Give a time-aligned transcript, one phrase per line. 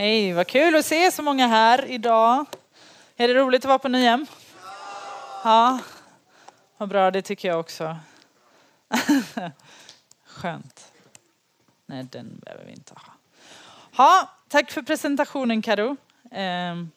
[0.00, 2.46] Hej, vad kul att se så många här idag.
[3.16, 4.26] Är det roligt att vara på Nyhem?
[5.44, 5.78] Ja,
[6.76, 7.96] vad bra, det tycker jag också.
[10.26, 10.92] Skönt.
[11.86, 13.12] Nej, den behöver vi inte ha.
[13.96, 15.96] Ja, tack för presentationen Karo.
[16.30, 16.90] Ehm,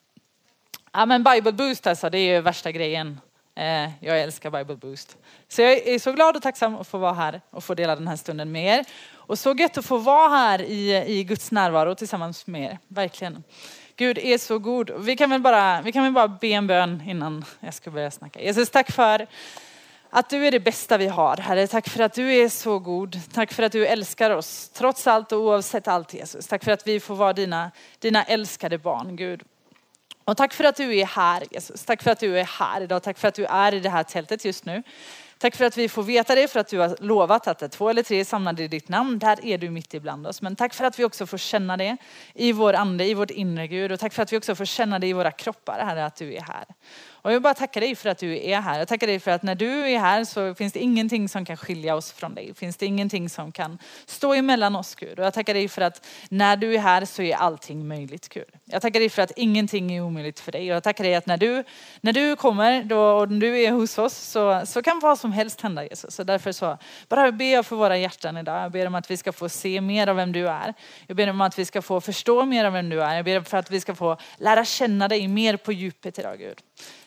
[0.91, 3.19] ja, men Bible Boost alltså, det är ju värsta grejen.
[3.55, 5.17] Eh, jag älskar Bible Boost.
[5.47, 8.07] Så jag är så glad och tacksam att få vara här och få dela den
[8.07, 8.85] här stunden med er.
[9.31, 12.79] Och så gött att få vara här i, i Guds närvaro tillsammans med er.
[12.87, 13.43] Verkligen.
[13.95, 14.91] Gud är så god.
[14.99, 18.11] Vi kan, väl bara, vi kan väl bara be en bön innan jag ska börja
[18.11, 18.41] snacka.
[18.41, 19.27] Jesus, tack för
[20.09, 21.37] att du är det bästa vi har.
[21.37, 23.19] Herre, tack för att du är så god.
[23.33, 26.47] Tack för att du älskar oss trots allt och oavsett allt Jesus.
[26.47, 29.43] Tack för att vi får vara dina, dina älskade barn, Gud.
[30.23, 31.85] Och tack för att du är här Jesus.
[31.85, 33.03] Tack för att du är här idag.
[33.03, 34.83] Tack för att du är i det här tältet just nu.
[35.41, 37.89] Tack för att vi får veta det, för att du har lovat att det två
[37.89, 40.41] eller tre är samlade i ditt namn, där är du mitt ibland oss.
[40.41, 41.97] Men tack för att vi också får känna det
[42.33, 43.91] i vår ande, i vårt inre Gud.
[43.91, 46.33] Och tack för att vi också får känna det i våra kroppar, Herre, att du
[46.33, 46.65] är här.
[47.09, 48.79] Och jag vill bara tacka dig för att du är här.
[48.79, 51.57] Jag tackar dig för att när du är här så finns det ingenting som kan
[51.57, 52.53] skilja oss från dig.
[52.55, 55.19] Finns det ingenting som kan stå emellan oss Gud.
[55.19, 58.49] Och jag tackar dig för att när du är här så är allting möjligt Gud.
[58.71, 60.61] Jag tackar dig för att ingenting är omöjligt för dig.
[60.71, 61.63] Och jag tackar dig att när du,
[62.01, 65.61] när du kommer då, och du är hos oss så, så kan vad som helst
[65.61, 66.15] hända Jesus.
[66.15, 66.77] Så därför så
[67.09, 68.63] bara ber jag för våra hjärtan idag.
[68.63, 70.73] Jag ber om att vi ska få se mer av vem du är.
[71.07, 73.15] Jag ber om att vi ska få förstå mer av vem du är.
[73.15, 76.57] Jag ber för att vi ska få lära känna dig mer på djupet idag Gud.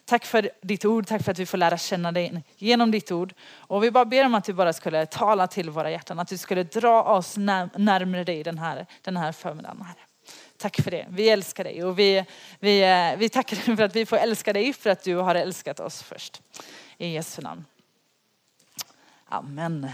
[0.05, 3.35] Tack för ditt ord, tack för att vi får lära känna dig genom ditt ord.
[3.55, 6.39] Och vi bara ber om att du bara skulle tala till våra hjärtan, att du
[6.39, 9.83] skulle dra oss närmare dig den här, den här förmiddagen.
[9.83, 10.14] Herre.
[10.57, 11.07] Tack för det.
[11.11, 12.25] Vi älskar dig och vi,
[12.61, 15.35] vi, eh, vi tackar dig för att vi får älska dig för att du har
[15.35, 16.43] älskat oss först.
[16.99, 17.65] I Jesu namn.
[19.29, 19.91] Amen.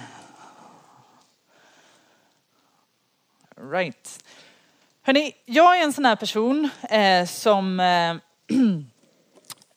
[3.56, 4.24] Right.
[5.02, 8.16] Hörrni, jag är en sån här person eh, som eh,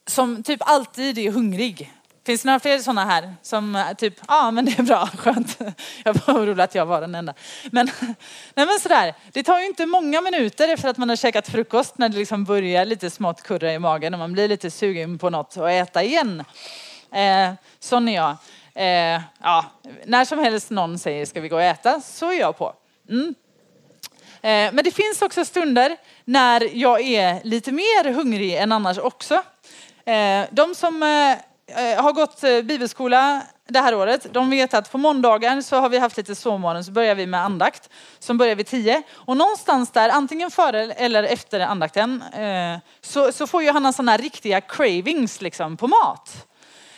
[0.06, 1.94] som typ alltid är hungrig.
[2.26, 5.10] Finns det några fler sådana här som eh, typ, ja ah, men det är bra,
[5.18, 5.60] skönt.
[6.04, 7.34] Jag var orolig att jag var den enda.
[7.72, 7.86] Men,
[8.56, 11.98] nej men sådär, det tar ju inte många minuter efter att man har käkat frukost
[11.98, 15.30] när det liksom börjar lite smått kurra i magen och man blir lite sugen på
[15.30, 16.44] något att äta igen.
[17.12, 18.38] Eh, sån är jag.
[18.76, 19.66] Eh, ja,
[20.06, 22.74] när som helst någon säger ska vi gå och äta så är jag på.
[23.10, 23.36] Mm.
[24.42, 29.42] Eh, men det finns också stunder när jag är lite mer hungrig än annars också.
[30.06, 31.38] Eh, de som eh,
[31.76, 35.90] Eh, har gått eh, bibelskola det här året, de vet att på måndagar så har
[35.90, 37.90] vi haft lite sovmorgon, så börjar vi med andakt
[38.20, 39.04] som börjar vid tio.
[39.14, 44.62] Och någonstans där, antingen före eller efter andakten, eh, så, så får Johanna sådana riktiga
[44.62, 46.48] cravings liksom på mat.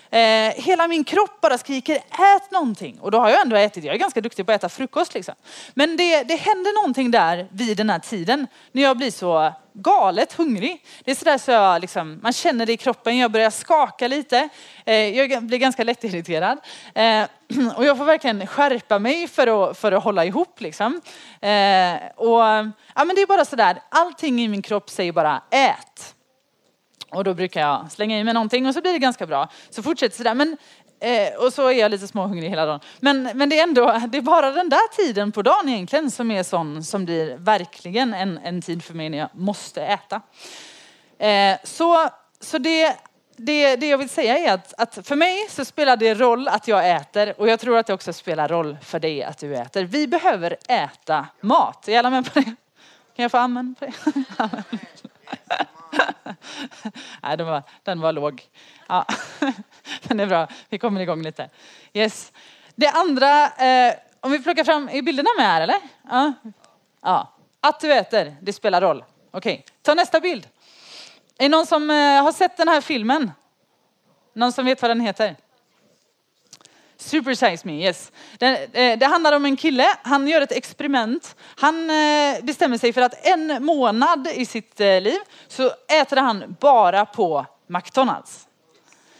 [0.09, 2.99] Eh, hela min kropp bara skriker ät någonting.
[2.99, 5.35] Och då har jag ändå ätit, jag är ganska duktig på att äta frukost liksom.
[5.73, 10.33] Men det, det händer någonting där vid den här tiden när jag blir så galet
[10.33, 10.85] hungrig.
[11.03, 14.49] Det är sådär så jag liksom, man känner det i kroppen, jag börjar skaka lite.
[14.85, 16.57] Eh, jag blir ganska lättirriterad.
[16.93, 17.23] Eh,
[17.75, 21.01] och jag får verkligen skärpa mig för att, för att hålla ihop liksom.
[21.41, 22.39] Eh, och
[22.95, 26.14] ja, men det är bara sådär, allting i min kropp säger bara ät.
[27.15, 29.49] Och då brukar jag slänga i mig någonting och så blir det ganska bra.
[29.69, 30.35] Så fortsätter sådär.
[30.35, 30.57] Men,
[30.99, 32.79] eh, och så är jag lite småhungrig hela dagen.
[32.99, 36.31] Men, men det är ändå, det är bara den där tiden på dagen egentligen som
[36.31, 40.21] är sån som blir verkligen en, en tid för mig när jag måste äta.
[41.19, 42.09] Eh, så,
[42.39, 42.95] så det,
[43.37, 46.67] det, det jag vill säga är att, att för mig så spelar det roll att
[46.67, 49.83] jag äter och jag tror att det också spelar roll för dig att du äter.
[49.83, 51.87] Vi behöver äta mat.
[51.87, 52.55] Är alla med på det?
[53.15, 53.93] Kan jag få amen på det?
[57.23, 58.43] Nej, den var, den var låg.
[58.87, 59.05] Ja.
[60.03, 61.49] Men det är bra, vi kommer igång lite.
[61.93, 62.31] Yes.
[62.75, 65.79] Det andra, eh, om vi plockar fram, är bilderna med här eller?
[66.09, 66.33] Ja.
[67.01, 67.31] ja.
[67.61, 69.03] Att du äter, det spelar roll.
[69.31, 69.63] Okej, okay.
[69.81, 70.47] ta nästa bild.
[71.37, 73.31] Är det någon som eh, har sett den här filmen?
[74.33, 75.35] Någon som vet vad den heter?
[77.05, 78.11] Super Size Me, yes.
[78.37, 81.35] Det, eh, det, handlar om en kille, han gör ett experiment.
[81.55, 85.71] Han eh, bestämmer sig för att en månad i sitt eh, liv så
[86.01, 88.47] äter han bara på McDonalds.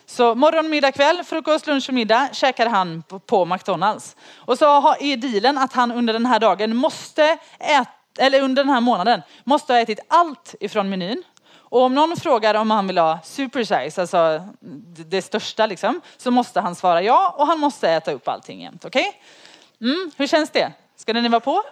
[0.06, 4.16] Så morgon, middag, kväll, frukost, lunch och middag käkar han på McDonalds.
[4.36, 8.74] Och så är dealen att han under den här dagen måste äta, eller under den
[8.74, 11.24] här månaden, måste ha ätit allt ifrån menyn
[11.70, 14.48] och om någon frågar om han vill ha supersize, alltså
[15.10, 18.86] det största liksom, så måste han svara ja och han måste äta upp allting jämt.
[18.86, 19.08] Okej?
[19.80, 19.90] Okay?
[19.92, 20.72] Mm, hur känns det?
[20.96, 21.64] Ska ni vara på?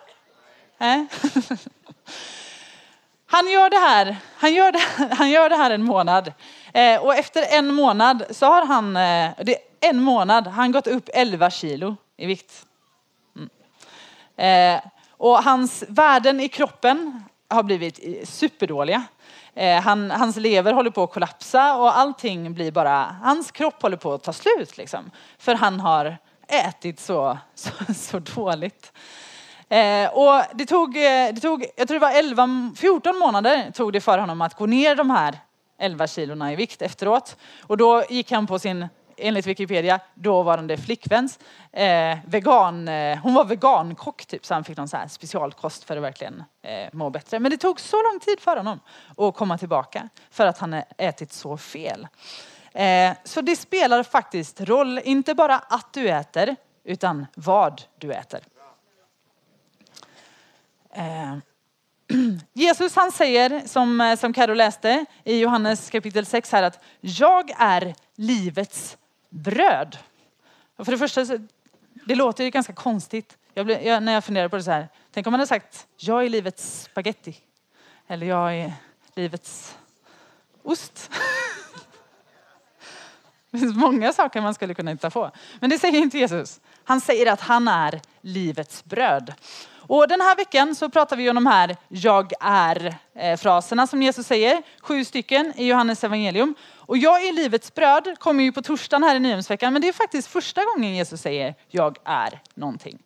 [0.79, 1.03] Äh?
[3.33, 4.81] Han gör det här, han gör det,
[5.15, 6.33] han gör det här en månad.
[6.73, 11.09] Eh, och efter en månad så har han, eh, det en månad, han gått upp
[11.13, 12.65] 11 kilo i vikt.
[13.35, 14.75] Mm.
[14.75, 19.03] Eh, och hans värden i kroppen har blivit superdåliga.
[19.55, 23.97] Eh, han, hans lever håller på att kollapsa och allting blir bara, hans kropp håller
[23.97, 25.11] på att ta slut liksom.
[25.37, 26.17] För han har
[26.47, 28.91] ätit så, så, så dåligt.
[29.69, 33.93] Eh, och det tog, eh, det tog, jag tror det var 11, 14 månader tog
[33.93, 35.39] det för honom att gå ner de här
[35.79, 37.37] 11 kilona i vikt efteråt.
[37.61, 41.39] Och då gick han på sin enligt Wikipedia, dåvarande flickväns
[41.71, 45.97] eh, vegan, eh, hon var vegankock typ så han fick någon så här specialkost för
[45.97, 47.39] att verkligen eh, må bättre.
[47.39, 48.79] Men det tog så lång tid för honom
[49.17, 52.07] att komma tillbaka för att han ätit så fel.
[52.71, 58.39] Eh, så det spelar faktiskt roll, inte bara att du äter utan vad du äter.
[60.95, 61.37] Eh,
[62.53, 67.51] Jesus han säger, som, eh, som Karo läste i Johannes kapitel 6 här att jag
[67.57, 68.97] är livets
[69.33, 69.97] bröd.
[70.77, 71.25] För det första,
[71.93, 73.37] det låter ju ganska konstigt.
[73.53, 75.87] Jag blev, jag, när jag funderar på det så här, tänk om man hade sagt
[75.97, 77.37] jag är livets spaghetti.
[78.07, 78.73] Eller jag är
[79.15, 79.77] livets
[80.63, 81.11] ost.
[83.51, 85.31] Det finns många saker man skulle kunna hitta på.
[85.59, 86.59] Men det säger inte Jesus.
[86.83, 89.33] Han säger att han är livets bröd.
[89.87, 94.27] Och den här veckan så pratar vi om de här jag är-fraserna eh, som Jesus
[94.27, 94.63] säger.
[94.81, 96.55] Sju stycken i Johannes evangelium.
[96.75, 99.73] Och jag är livets bröd kommer ju på torsdagen här i Nyhemsveckan.
[99.73, 102.99] Men det är faktiskt första gången Jesus säger jag är någonting.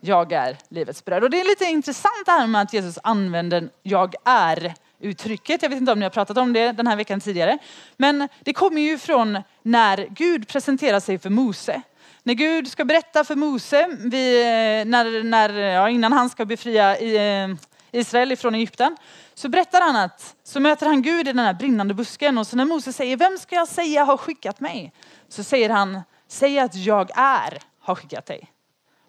[0.00, 1.24] Jag är livets bröd.
[1.24, 5.62] Och det är lite intressant det här med att Jesus använder jag är uttrycket.
[5.62, 7.58] Jag vet inte om ni har pratat om det den här veckan tidigare.
[7.96, 11.82] Men det kommer ju från när Gud presenterar sig för Mose.
[12.28, 16.96] När Gud ska berätta för Mose, vi, eh, när, när, ja, innan han ska befria
[16.96, 17.48] eh,
[17.92, 18.96] Israel ifrån Egypten,
[19.34, 22.56] så berättar han att, så möter han Gud i den här brinnande busken och så
[22.56, 24.92] när Mose säger, vem ska jag säga har skickat mig?
[25.28, 28.52] Så säger han, säg att jag är har skickat dig.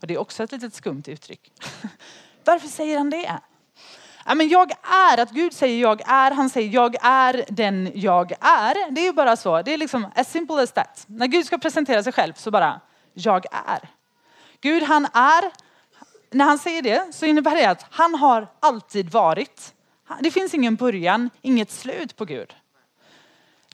[0.02, 1.52] Och det är också ett litet skumt uttryck.
[2.44, 3.40] Varför säger han det?
[4.26, 4.72] Ja, men jag
[5.12, 8.92] är, att Gud säger jag är, han säger jag är den jag är.
[8.92, 11.04] Det är ju bara så, det är liksom as simple as that.
[11.08, 12.82] När Gud ska presentera sig själv så bara,
[13.26, 13.90] jag är.
[14.62, 15.52] Gud han är,
[16.32, 19.74] när han säger det så innebär det att han har alltid varit.
[20.22, 22.56] Det finns ingen början, inget slut på Gud.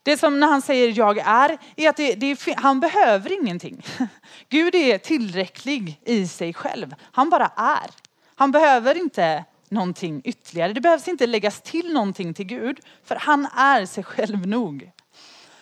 [0.03, 3.85] Det som när han säger jag är, är att det, det, han behöver ingenting.
[4.49, 6.95] Gud är tillräcklig i sig själv.
[7.11, 7.89] Han bara är.
[8.35, 10.73] Han behöver inte någonting ytterligare.
[10.73, 14.91] Det behövs inte läggas till någonting till Gud, för han är sig själv nog.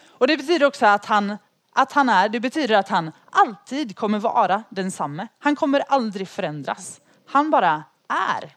[0.07, 1.37] Och det betyder också att han,
[1.73, 5.27] att han är, det betyder att han alltid kommer vara densamme.
[5.39, 7.01] Han kommer aldrig förändras.
[7.27, 8.55] Han bara är.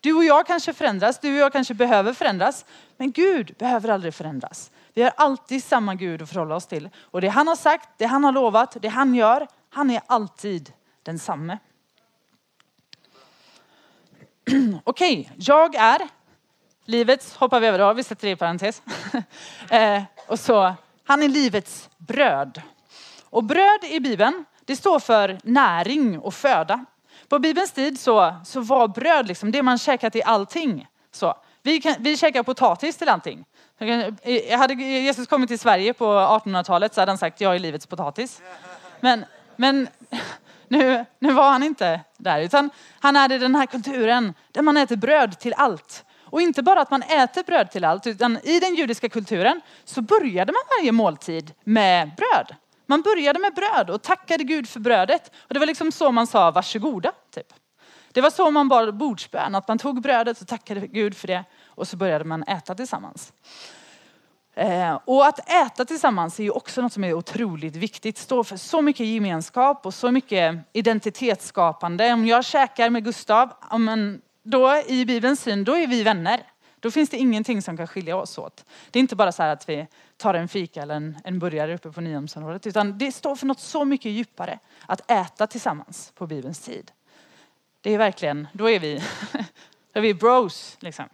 [0.00, 2.64] Du och jag kanske förändras, du och jag kanske behöver förändras,
[2.96, 4.70] men Gud behöver aldrig förändras.
[4.94, 6.88] Vi har alltid samma Gud att förhålla oss till.
[6.96, 10.72] Och det han har sagt, det han har lovat, det han gör, han är alltid
[11.02, 11.58] densamme.
[14.84, 16.08] Okej, okay, jag är
[16.84, 18.82] livets, hoppar vi över då, vi sätter det i parentes.
[19.70, 22.62] eh, och så, han är livets bröd.
[23.30, 26.84] Och bröd i Bibeln, det står för näring och föda.
[27.28, 30.86] På Bibelns tid så, så var bröd liksom det man käkade till allting.
[31.12, 33.44] Så, vi, kan, vi käkar potatis till allting.
[34.58, 38.42] Hade Jesus kommit till Sverige på 1800-talet så hade han sagt jag är livets potatis.
[39.00, 39.24] Men,
[39.56, 39.88] men
[40.68, 42.70] nu, nu var han inte där, utan
[43.00, 46.04] han är i den här kulturen där man äter bröd till allt.
[46.34, 50.02] Och inte bara att man äter bröd till allt, utan i den judiska kulturen så
[50.02, 52.56] började man varje måltid med bröd.
[52.86, 55.32] Man började med bröd och tackade Gud för brödet.
[55.36, 57.12] Och det var liksom så man sa varsågoda.
[57.34, 57.46] Typ.
[58.12, 61.44] Det var så man bad bordsbön, att man tog brödet och tackade Gud för det
[61.66, 63.32] och så började man äta tillsammans.
[64.54, 68.18] Eh, och att äta tillsammans är ju också något som är otroligt viktigt.
[68.18, 72.12] Står för så mycket gemenskap och så mycket identitetsskapande.
[72.12, 73.52] Om jag käkar med Gustav,
[74.44, 76.42] då i Bibelns syn, då är vi vänner.
[76.80, 78.64] Då finns det ingenting som kan skilja oss åt.
[78.90, 79.86] Det är inte bara så här att vi
[80.16, 82.66] tar en fika eller en, en burgare uppe på Nyhamnsområdet.
[82.66, 84.58] Utan det står för något så mycket djupare.
[84.86, 86.92] Att äta tillsammans på Bibelns tid.
[87.80, 89.02] Det är verkligen, då är vi,
[89.92, 91.04] då är vi bros liksom.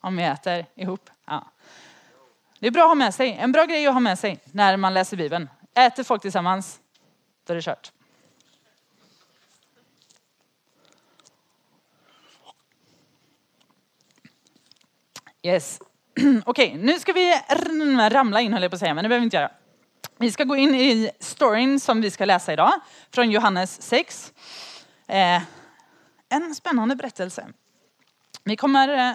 [0.00, 1.10] Om vi äter ihop.
[1.26, 1.46] Ja.
[2.58, 3.32] Det är bra att ha med sig.
[3.32, 5.48] En bra grej att ha med sig när man läser Bibeln.
[5.74, 6.80] Äter folk tillsammans,
[7.46, 7.92] då är det kört.
[15.46, 15.80] Yes.
[16.16, 17.42] Okej, okay, nu ska vi
[18.10, 19.50] ramla in höll jag på att säga, men det behöver vi inte göra.
[20.18, 22.72] Vi ska gå in i storyn som vi ska läsa idag
[23.10, 24.32] från Johannes 6.
[25.06, 25.42] Eh,
[26.28, 27.46] en spännande berättelse.
[28.44, 29.14] Vi kommer eh,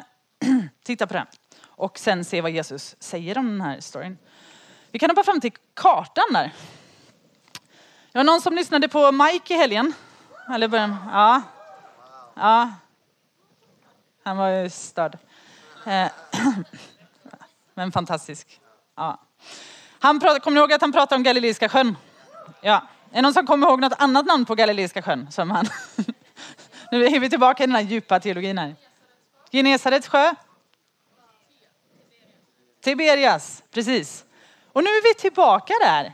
[0.84, 1.26] titta på den
[1.66, 4.18] och sen se vad Jesus säger om den här storyn.
[4.92, 6.52] Vi kan hoppa fram till kartan där.
[8.12, 9.94] Det var någon som lyssnade på Mike i helgen.
[10.54, 10.78] Eller
[11.12, 11.42] ja.
[12.36, 12.72] ja.
[14.24, 15.18] Han var ju störd.
[15.86, 16.12] Eh,
[17.74, 18.60] Men fantastisk.
[18.96, 19.20] Ja.
[20.00, 21.98] Han pratar, kommer ni ihåg att han pratade om Galileiska sjön?
[22.62, 22.88] Ja.
[23.12, 25.32] Är det någon som kommer ihåg något annat namn på Galileiska sjön?
[25.32, 25.66] Som han...
[26.92, 28.76] nu är vi tillbaka i den här djupa teologin här.
[29.52, 30.34] Genesarets sjö?
[32.82, 34.26] Tiberias, precis.
[34.72, 36.14] Och nu är vi tillbaka där.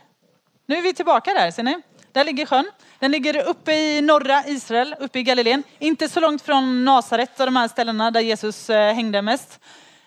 [0.65, 1.81] Nu är vi tillbaka där, ser ni?
[2.11, 2.71] Där ligger sjön.
[2.99, 5.63] Den ligger uppe i norra Israel, uppe i Galileen.
[5.79, 9.59] Inte så långt från Nasaret och de här ställena där Jesus eh, hängde mest.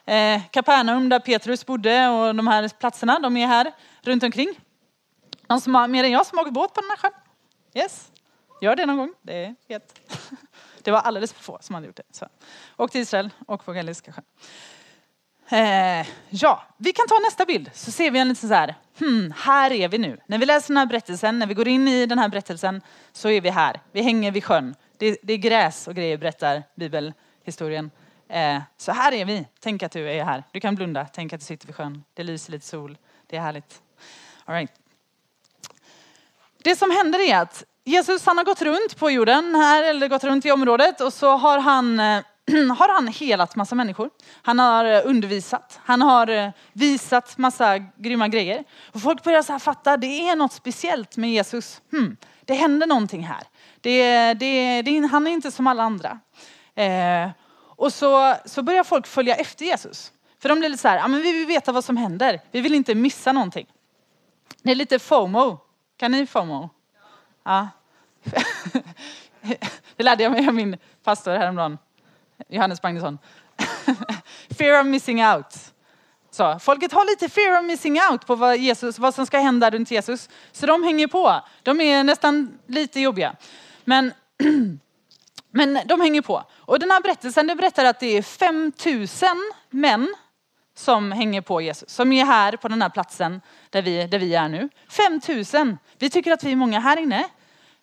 [0.04, 4.48] Eh, Kapernaum där Petrus bodde och de här platserna, de är här runt omkring.
[5.48, 7.12] Någon som har, mer än jag som har åkt båt på den här sjön.
[7.74, 8.12] Yes,
[8.60, 9.14] gör det någon gång.
[9.22, 10.00] Det är helt...
[10.82, 12.02] Det var alldeles för få som hade gjort det.
[12.10, 12.26] Så.
[12.76, 14.24] Åk till Israel, åk på Galileiska sjön.
[15.52, 19.34] Eh, ja, vi kan ta nästa bild så ser vi en liten så här, hmm,
[19.36, 20.20] här är vi nu.
[20.26, 23.30] När vi läser den här berättelsen, när vi går in i den här berättelsen så
[23.30, 23.80] är vi här.
[23.92, 24.74] Vi hänger vid sjön.
[24.96, 27.90] Det, det är gräs och grejer berättar bibelhistorien.
[28.28, 29.46] Eh, så här är vi.
[29.60, 30.44] Tänk att du är här.
[30.52, 31.06] Du kan blunda.
[31.12, 32.04] Tänk att du sitter vid sjön.
[32.14, 32.98] Det lyser lite sol.
[33.26, 33.82] Det är härligt.
[34.44, 34.72] All right.
[36.62, 40.24] Det som händer är att Jesus han har gått runt på jorden här, eller gått
[40.24, 42.22] runt i området och så har han eh,
[42.78, 44.10] har han helat massa människor.
[44.42, 48.64] Han har eh, undervisat, han har eh, visat massa grymma grejer.
[48.92, 51.82] Och folk börjar så här fatta, det är något speciellt med Jesus.
[51.92, 53.42] Hmm, det händer någonting här.
[53.80, 56.18] Det, det, det, han är inte som alla andra.
[56.74, 57.30] Eh,
[57.76, 60.12] och så, så börjar folk följa efter Jesus.
[60.38, 62.40] För de blir lite så här, ja, men vi vill veta vad som händer.
[62.50, 63.66] Vi vill inte missa någonting.
[64.62, 65.58] Det är lite FOMO.
[65.96, 66.70] Kan ni FOMO?
[67.44, 67.68] Ja.
[69.96, 71.78] Det lärde jag mig av min pastor häromdagen.
[72.48, 73.18] Johannes Magnusson.
[74.58, 75.72] fear of missing out.
[76.30, 79.70] Så, folket har lite fear of missing out på vad, Jesus, vad som ska hända
[79.70, 80.28] runt Jesus.
[80.52, 81.40] Så de hänger på.
[81.62, 83.36] De är nästan lite jobbiga.
[83.84, 84.12] Men,
[85.50, 86.44] men de hänger på.
[86.52, 89.28] Och den här berättelsen den berättar att det är 5000
[89.70, 90.14] män
[90.74, 91.90] som hänger på Jesus.
[91.90, 94.68] Som är här på den här platsen där vi, där vi är nu.
[94.88, 95.78] 5000.
[95.98, 97.28] Vi tycker att vi är många här inne.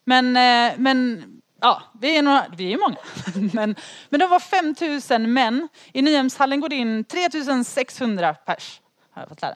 [0.03, 1.23] Men, eh, men
[1.61, 2.97] Ja, vi är, några, vi är många.
[3.53, 3.75] Men,
[4.09, 5.67] men det var 5000 män.
[5.93, 8.81] I Nyhemshallen går det in 3600 pers.
[9.11, 9.55] Har jag fått lära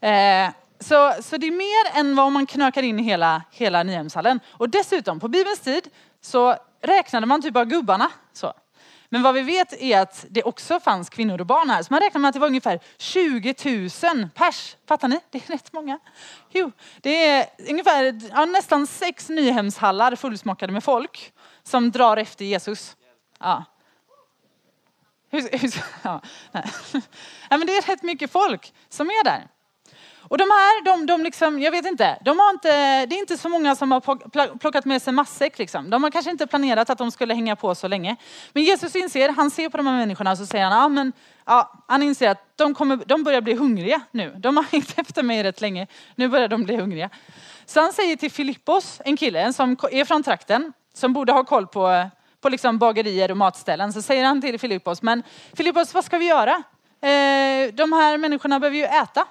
[0.00, 0.44] mig.
[0.44, 4.40] Eh, så, så det är mer än vad man knökar in i hela, hela Nyhemshallen.
[4.50, 5.88] Och dessutom, på Bibelns tid
[6.20, 8.10] så räknade man typ bara gubbarna.
[8.32, 8.52] Så.
[9.08, 11.82] Men vad vi vet är att det också fanns kvinnor och barn här.
[11.82, 13.54] Så man räknar med att det var ungefär 20
[14.12, 14.76] 000 pers.
[14.88, 15.20] Fattar ni?
[15.30, 15.98] Det är rätt många.
[16.50, 21.32] Jo, det är ungefär ja, nästan sex Nyhemshallar fullsmockade med folk
[21.62, 22.96] som drar efter Jesus.
[23.38, 23.64] Ja.
[25.30, 26.20] Hur, hur, ja,
[26.52, 26.64] nej.
[27.50, 29.48] ja, men det är rätt mycket folk som är där.
[30.28, 33.38] Och de här, de, de liksom, jag vet inte, de har inte, det är inte
[33.38, 35.58] så många som har plockat med sig matsäck.
[35.58, 35.90] Liksom.
[35.90, 38.16] De har kanske inte planerat att de skulle hänga på så länge.
[38.52, 41.12] Men Jesus inser, han ser på de här människorna och så säger han, ja, men,
[41.44, 44.34] ja, han inser att de, kommer, de börjar bli hungriga nu.
[44.38, 47.10] De har hängt efter mig rätt länge, nu börjar de bli hungriga.
[47.66, 51.66] Så han säger till Filippos, en kille som är från trakten, som borde ha koll
[51.66, 55.22] på, på liksom bagerier och matställen, så säger han till Filippos, men
[55.54, 56.62] Filippos vad ska vi göra?
[57.00, 59.26] Eh, de här människorna behöver ju äta.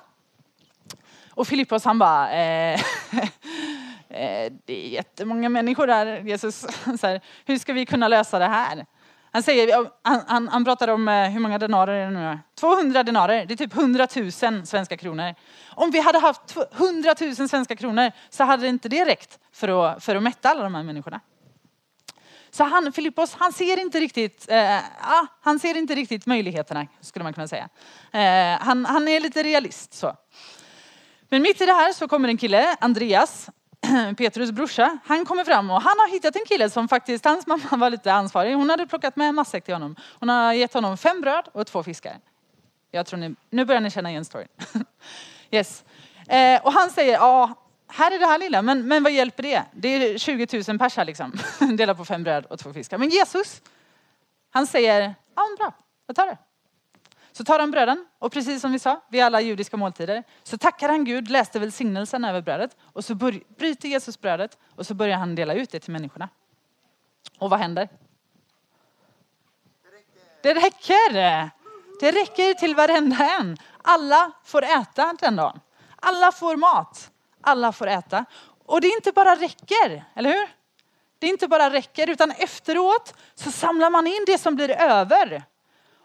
[1.36, 2.74] Och Filippos han bara, eh,
[4.10, 6.60] eh, det är jättemånga människor där Jesus.
[7.00, 8.86] Så här, hur ska vi kunna lösa det här?
[9.32, 13.04] Han, säger, han, han, han pratar om eh, hur många denarer är det nu 200
[13.04, 14.32] denarer, det är typ 100 000
[14.66, 15.36] svenska kronor.
[15.70, 20.04] Om vi hade haft 100 000 svenska kronor så hade inte det räckt för att,
[20.04, 21.22] för att mätta alla de här människorna.
[22.52, 27.24] Så han, Filippos, han ser inte riktigt, eh, ah, han ser inte riktigt möjligheterna skulle
[27.24, 27.70] man kunna säga.
[28.12, 30.16] Eh, han, han är lite realist så.
[31.30, 33.50] Men mitt i det här så kommer en kille, Andreas,
[34.18, 37.64] Petrus brorsa, han kommer fram och han har hittat en kille som faktiskt, hans mamma
[37.72, 38.56] var lite ansvarig.
[38.56, 39.96] Hon hade plockat med matsäck till honom.
[40.20, 42.18] Hon har gett honom fem bröd och två fiskar.
[42.92, 44.48] Jag tror ni, nu börjar ni känna igen storyn.
[45.52, 45.84] yes.
[46.28, 47.54] Eh, och han säger, ja,
[47.88, 49.64] här är det här lilla, men, men vad hjälper det?
[49.72, 51.34] Det är 20 000 pers här liksom.
[51.78, 52.98] Dela på fem bröd och två fiskar.
[52.98, 53.62] Men Jesus,
[54.50, 55.74] han säger, ja bra,
[56.08, 56.38] jag tar det.
[57.38, 60.90] Så tar han bröden och precis som vi sa vid alla judiska måltider så tackar
[60.90, 65.36] han Gud, läste välsignelsen över brödet och så bryter Jesus brödet och så börjar han
[65.36, 66.30] dela ut det till människorna.
[67.40, 67.90] Och vad händer?
[70.42, 71.50] Det räcker!
[72.00, 73.58] Det räcker till varenda en.
[73.82, 75.60] Alla får äta den dagen.
[75.96, 77.12] Alla får mat.
[77.42, 78.26] Alla får äta.
[78.66, 80.48] Och det inte bara räcker, eller hur?
[81.20, 85.44] Det inte bara räcker utan efteråt så samlar man in det som blir över.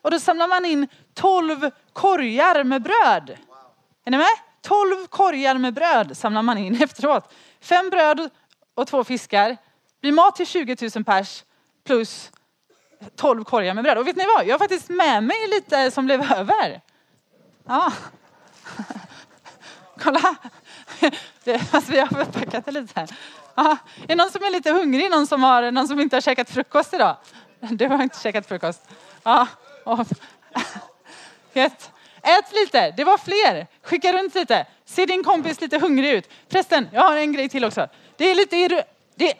[0.03, 3.39] Och då samlar man in 12 korgar med bröd.
[4.05, 4.27] Är ni med?
[4.63, 7.33] 12 korgar med bröd samlar man in efteråt.
[7.61, 8.31] Fem bröd
[8.75, 9.57] och två fiskar.
[10.01, 11.45] Blir mat till 20 000 pers
[11.87, 12.31] plus
[13.17, 13.99] 12 korgar med bröd.
[13.99, 14.47] Och vet ni vad?
[14.47, 16.81] Jag har faktiskt med mig lite som blev över.
[17.67, 17.93] Ja.
[19.99, 20.35] Kolla.
[21.71, 23.11] Fast vi har förpackat det lite här.
[23.55, 23.77] Ja.
[24.03, 25.11] Är det någon som är lite hungrig?
[25.11, 27.17] Någon som, har, någon som inte har käkat frukost idag?
[27.61, 28.89] Du har inte käkat frukost?
[29.23, 29.47] Ja.
[31.55, 31.91] Ett.
[32.23, 33.67] Ät lite, det var fler.
[33.83, 34.67] Skicka runt lite.
[34.85, 36.29] Se din kompis lite hungrig ut.
[36.49, 37.89] Förresten, jag har en grej till också.
[38.17, 38.85] Det är lite...
[39.15, 39.35] Det,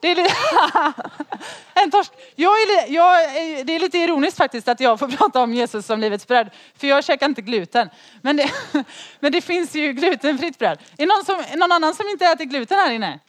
[0.00, 0.34] det är lite,
[1.74, 2.12] en torsk.
[2.34, 3.34] Jag är, jag,
[3.66, 6.50] det är lite ironiskt faktiskt att jag får prata om Jesus som livets bröd.
[6.76, 7.90] För jag käkar inte gluten.
[8.22, 8.50] Men det,
[9.20, 10.78] men det finns ju glutenfritt bröd.
[10.98, 13.20] Är någon, som, någon annan som inte äter gluten här inne?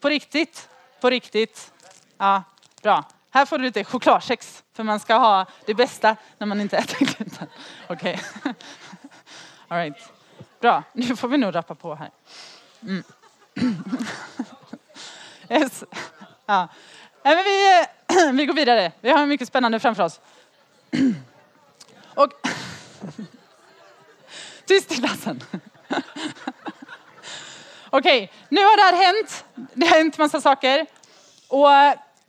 [0.00, 0.68] På riktigt?
[1.00, 1.72] På riktigt?
[2.18, 2.42] Ja,
[2.82, 3.04] bra.
[3.36, 4.64] Här får du lite chokladkex.
[4.72, 7.48] För man ska ha det bästa när man inte äter gluten.
[7.88, 8.20] Okej.
[8.40, 8.52] Okay.
[9.68, 10.12] All right.
[10.60, 12.10] Bra, nu får vi nog rappa på här.
[12.82, 13.02] Mm.
[15.50, 15.84] Yes.
[16.46, 16.68] Ja.
[17.22, 17.84] Men vi,
[18.32, 18.92] vi går vidare.
[19.00, 20.20] Vi har mycket spännande framför oss.
[22.14, 22.32] Och...
[24.66, 25.42] Tyst i klassen.
[27.90, 29.44] Okej, nu har det här hänt.
[29.74, 30.86] Det har hänt massa saker.
[31.48, 31.68] Och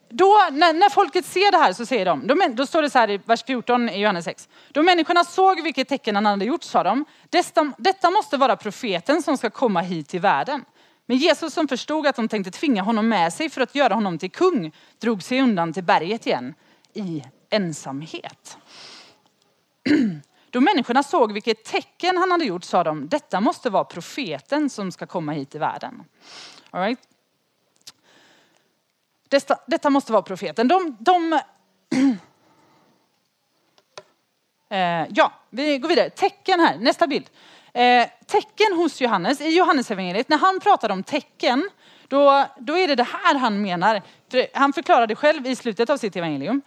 [0.10, 3.00] då, när, när, folket ser det här så säger de, då, då står det så
[3.00, 4.50] här i vers 14 i Johannes 6.
[4.72, 9.22] Då människorna såg vilket tecken han hade gjort sa de, detta, detta måste vara profeten
[9.22, 10.66] som ska komma hit till världen.
[11.06, 14.18] Men Jesus som förstod att de tänkte tvinga honom med sig för att göra honom
[14.18, 16.54] till kung drog sig undan till berget igen
[16.94, 18.58] i ensamhet.
[20.50, 24.92] Då människorna såg vilket tecken han hade gjort sa de, detta måste vara profeten som
[24.92, 26.04] ska komma hit till världen.
[26.72, 27.00] All right?
[29.28, 30.68] Detta, detta måste vara profeten.
[30.68, 31.34] De, de
[34.70, 36.10] eh, ja, vi går vidare.
[36.10, 37.30] Tecken här, nästa bild.
[37.74, 41.70] Eh, tecken hos Johannes, i Johannesevangeliet, när han pratar om tecken,
[42.08, 44.02] då, då är det det här han menar.
[44.32, 46.62] För han förklarade själv i slutet av sitt evangelium.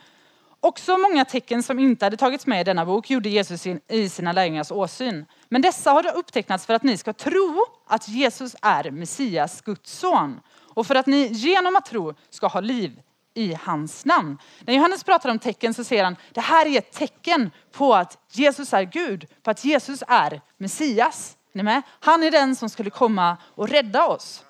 [0.63, 4.33] Också många tecken som inte hade tagits med i denna bok gjorde Jesus i sina
[4.33, 5.27] lärjungars åsyn.
[5.49, 10.41] Men dessa har upptecknats för att ni ska tro att Jesus är Messias, Guds son.
[10.75, 13.01] Och för att ni genom att tro ska ha liv
[13.35, 14.39] i hans namn.
[14.61, 18.19] När Johannes pratar om tecken så säger han, det här är ett tecken på att
[18.33, 21.37] Jesus är Gud, på att Jesus är Messias.
[21.53, 21.83] Ni med?
[22.01, 24.45] Han är den som skulle komma och rädda oss.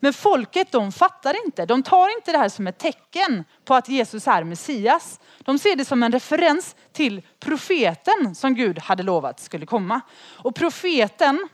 [0.00, 3.88] Men folket de fattar inte, de tar inte det här som ett tecken på att
[3.88, 5.20] Jesus är Messias.
[5.38, 10.00] De ser det som en referens till profeten som Gud hade lovat skulle komma.
[10.22, 11.48] Och profeten,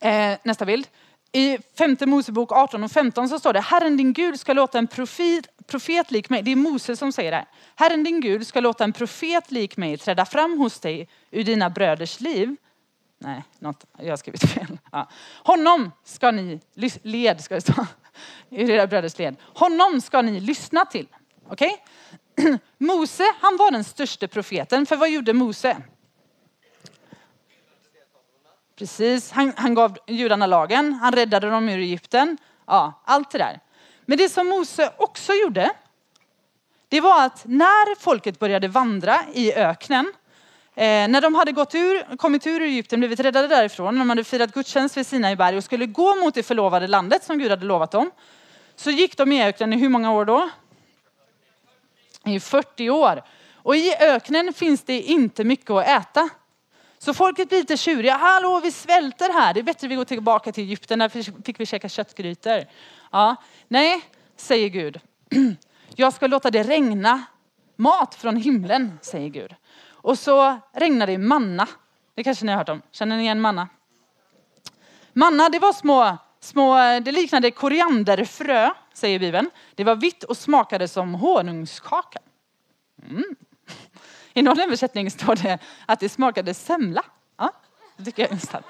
[0.00, 0.88] eh, nästa bild,
[1.32, 4.86] i femte Mosebok 18 och 15 så står det, Herren din Gud ska låta en
[4.86, 7.46] profet, profet lik mig, det är Mose som säger det.
[7.74, 11.70] Herren din Gud ska låta en profet lik mig träda fram hos dig ur dina
[11.70, 12.56] bröders liv.
[13.18, 14.78] Nej, något, jag har skrivit fel.
[14.92, 15.08] Ja.
[15.44, 16.60] Honom ska ni,
[17.02, 17.86] led ska det stå,
[18.50, 19.36] ur era bröders led.
[19.42, 21.06] Honom ska ni lyssna till.
[21.48, 21.84] Okej?
[22.36, 22.58] Okay?
[22.78, 25.76] Mose, han var den största profeten, för vad gjorde Mose?
[28.80, 32.38] Precis, han, han gav judarna lagen, han räddade dem ur Egypten.
[32.66, 33.60] Ja, allt det där.
[34.06, 35.70] Men det som Mose också gjorde,
[36.88, 40.12] det var att när folket började vandra i öknen,
[40.74, 44.24] eh, när de hade gått ur, kommit ur Egypten, blivit räddade därifrån, när de hade
[44.24, 47.66] firat gudstjänst vid Sinai berg och skulle gå mot det förlovade landet som Gud hade
[47.66, 48.10] lovat dem,
[48.76, 50.50] så gick de i öknen i hur många år då?
[52.24, 53.22] I 40 år.
[53.54, 56.30] Och i öknen finns det inte mycket att äta.
[57.02, 58.16] Så folket blir lite tjuriga.
[58.16, 59.54] Hallå, vi svälter här.
[59.54, 60.98] Det är bättre att vi går tillbaka till Egypten.
[60.98, 62.64] Där fick vi käka köttgrytor.
[63.12, 63.36] Ja,
[63.68, 64.00] nej,
[64.36, 65.00] säger Gud.
[65.94, 67.22] Jag ska låta det regna
[67.76, 69.54] mat från himlen, säger Gud.
[69.90, 71.68] Och så regnar det manna.
[72.14, 72.82] Det kanske ni har hört om.
[72.90, 73.68] Känner ni igen manna?
[75.12, 79.50] Manna, det var små, små det liknade korianderfrö, säger Bibeln.
[79.74, 82.18] Det var vitt och smakade som honungskaka.
[83.10, 83.36] Mm.
[84.34, 87.04] I någon översättning står det att det smakade semla.
[87.38, 87.52] Ja,
[87.96, 88.66] det tycker jag är intressant.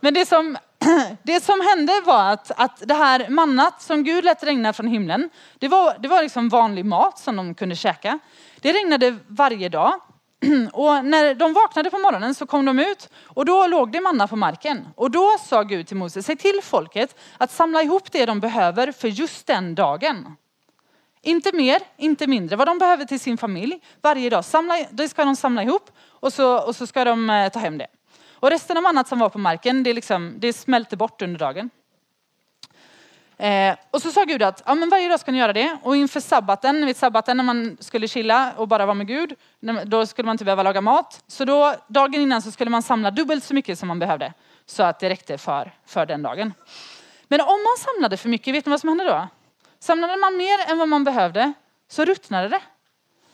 [0.00, 0.56] Men det som,
[1.22, 5.30] det som hände var att, att det här mannat som Gud lät regna från himlen,
[5.58, 8.18] det var, det var liksom vanlig mat som de kunde käka.
[8.60, 10.00] Det regnade varje dag.
[10.72, 14.28] Och när de vaknade på morgonen så kom de ut och då låg det manna
[14.28, 14.88] på marken.
[14.94, 18.92] Och då sa Gud till Moses, säg till folket att samla ihop det de behöver
[18.92, 20.36] för just den dagen.
[21.28, 22.56] Inte mer, inte mindre.
[22.56, 26.32] Vad de behöver till sin familj varje dag, samla, det ska de samla ihop och
[26.32, 27.86] så, och så ska de eh, ta hem det.
[28.32, 31.70] Och resten av annat som var på marken, det, liksom, det smälter bort under dagen.
[33.36, 35.78] Eh, och så sa Gud att ja, men varje dag ska ni göra det.
[35.82, 39.34] Och inför sabbaten, vid sabbaten när man skulle chilla och bara vara med Gud,
[39.84, 41.24] då skulle man inte behöva laga mat.
[41.26, 44.32] Så då, dagen innan så skulle man samla dubbelt så mycket som man behövde.
[44.66, 46.54] Så att det räckte för, för den dagen.
[47.28, 49.28] Men om man samlade för mycket, vet ni vad som hände då?
[49.80, 51.52] Samlade man mer än vad man behövde
[51.88, 52.60] så ruttnade det.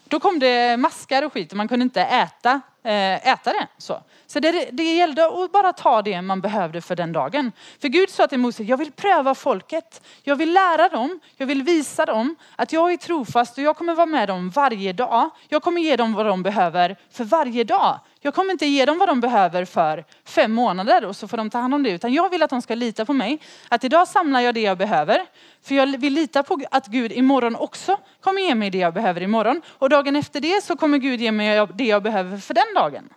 [0.05, 3.67] Då kom det maskar och skit och man kunde inte äta, eh, äta det.
[3.79, 7.53] Så, så det, det gällde att bara ta det man behövde för den dagen.
[7.81, 10.07] För Gud sa till Mose, jag vill pröva folket.
[10.23, 13.95] Jag vill lära dem, jag vill visa dem att jag är trofast och jag kommer
[13.95, 15.31] vara med dem varje dag.
[15.49, 18.01] Jag kommer ge dem vad de behöver för varje dag.
[18.25, 21.51] Jag kommer inte ge dem vad de behöver för fem månader och så får de
[21.51, 21.91] ta hand om det.
[21.91, 23.41] Utan jag vill att de ska lita på mig.
[23.69, 25.27] Att idag samlar jag det jag behöver.
[25.63, 29.21] För jag vill lita på att Gud imorgon också kommer ge mig det jag behöver
[29.21, 29.63] imorgon.
[29.69, 33.09] Och dagen efter det så kommer Gud ge mig det jag behöver för den dagen.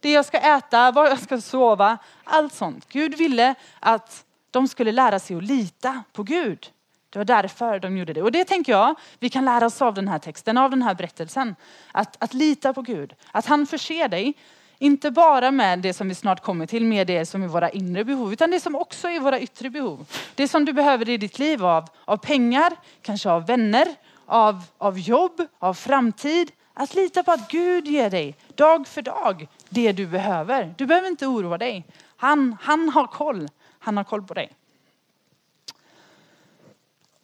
[0.00, 2.88] Det jag ska äta, var jag ska sova, allt sånt.
[2.88, 6.70] Gud ville att de skulle lära sig att lita på Gud.
[7.14, 8.22] Det var därför de gjorde det.
[8.22, 10.94] Och det tänker jag, vi kan lära oss av den här texten, av den här
[10.94, 11.56] berättelsen.
[11.92, 13.14] Att, att lita på Gud.
[13.32, 14.34] Att han förser dig,
[14.78, 18.04] inte bara med det som vi snart kommer till, med det som är våra inre
[18.04, 20.06] behov, utan det som också är våra yttre behov.
[20.34, 22.72] Det som du behöver i ditt liv av, av pengar,
[23.02, 23.86] kanske av vänner,
[24.26, 26.50] av, av jobb, av framtid.
[26.74, 30.74] Att lita på att Gud ger dig dag för dag det du behöver.
[30.78, 31.86] Du behöver inte oroa dig.
[32.16, 33.48] Han, han har koll.
[33.78, 34.52] Han har koll på dig.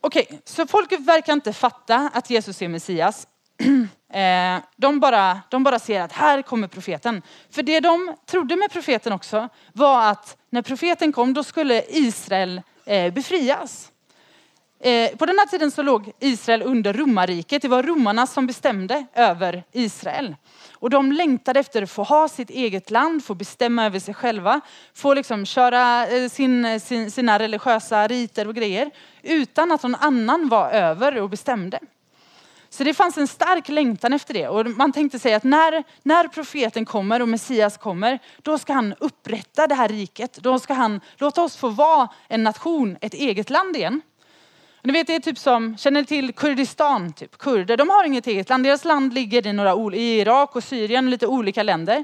[0.03, 3.27] Okej, okay, så folket verkar inte fatta att Jesus är Messias.
[4.13, 7.21] Eh, de bara, de bara ser att här kommer profeten.
[7.49, 12.61] För det de trodde med profeten också var att när profeten kom då skulle Israel
[12.85, 13.90] eh, befrias.
[14.83, 17.61] Eh, på den här tiden så låg Israel under romarriket.
[17.61, 20.35] Det var romarna som bestämde över Israel.
[20.73, 24.61] Och de längtade efter att få ha sitt eget land, få bestämma över sig själva,
[24.93, 28.91] få liksom köra eh, sin, sin, sina religiösa riter och grejer
[29.21, 31.79] utan att någon annan var över och bestämde.
[32.69, 34.47] Så det fanns en stark längtan efter det.
[34.47, 38.93] Och man tänkte sig att när, när profeten kommer och Messias kommer, då ska han
[38.99, 40.33] upprätta det här riket.
[40.33, 44.01] Då ska han låta oss få vara en nation, ett eget land igen.
[44.83, 47.37] Ni vet, det är typ som, känner ni till Kurdistan, typ.
[47.37, 48.63] kurder, de har inget eget land.
[48.63, 52.03] Deras land ligger i, några, i Irak och Syrien, lite olika länder.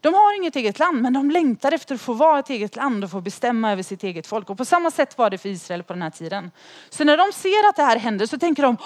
[0.00, 3.04] De har inget eget land, men de längtar efter att få vara ett eget land
[3.04, 4.50] och få bestämma över sitt eget folk.
[4.50, 6.50] Och på samma sätt var det för Israel på den här tiden.
[6.90, 8.76] Så när de ser att det här händer så tänker de,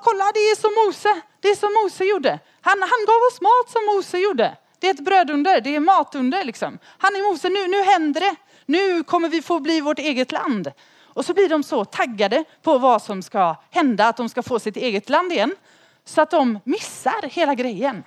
[0.00, 2.38] kolla det är som Mose, det är som Mose gjorde.
[2.60, 4.56] Han, han gav oss mat som Mose gjorde.
[4.78, 6.78] Det är ett brödunder, det är matunder liksom.
[6.98, 8.36] Han är Mose, nu, nu händer det.
[8.66, 10.72] Nu kommer vi få bli vårt eget land.
[11.14, 14.58] Och så blir de så taggade på vad som ska hända, att de ska få
[14.58, 15.56] sitt eget land igen.
[16.04, 18.04] Så att de missar hela grejen.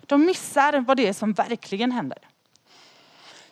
[0.00, 2.18] De missar vad det är som verkligen händer.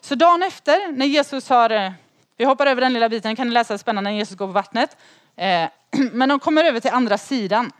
[0.01, 1.91] Så dagen efter när Jesus har, eh,
[2.37, 4.97] vi hoppar över den lilla biten, kan ni läsa spännande när Jesus går på vattnet.
[5.35, 5.69] Eh,
[6.11, 7.71] men de kommer över till andra sidan.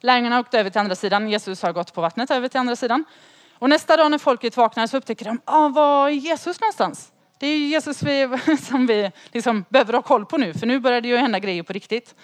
[0.00, 2.76] Lärjungarna har åkt över till andra sidan, Jesus har gått på vattnet över till andra
[2.76, 3.04] sidan.
[3.58, 7.12] Och nästa dag när folket vaknar så upptäcker de, ah, var är Jesus någonstans?
[7.38, 8.28] Det är Jesus vi,
[8.62, 11.62] som vi liksom behöver ha koll på nu, för nu börjar det ju hända grejer
[11.62, 12.14] på riktigt.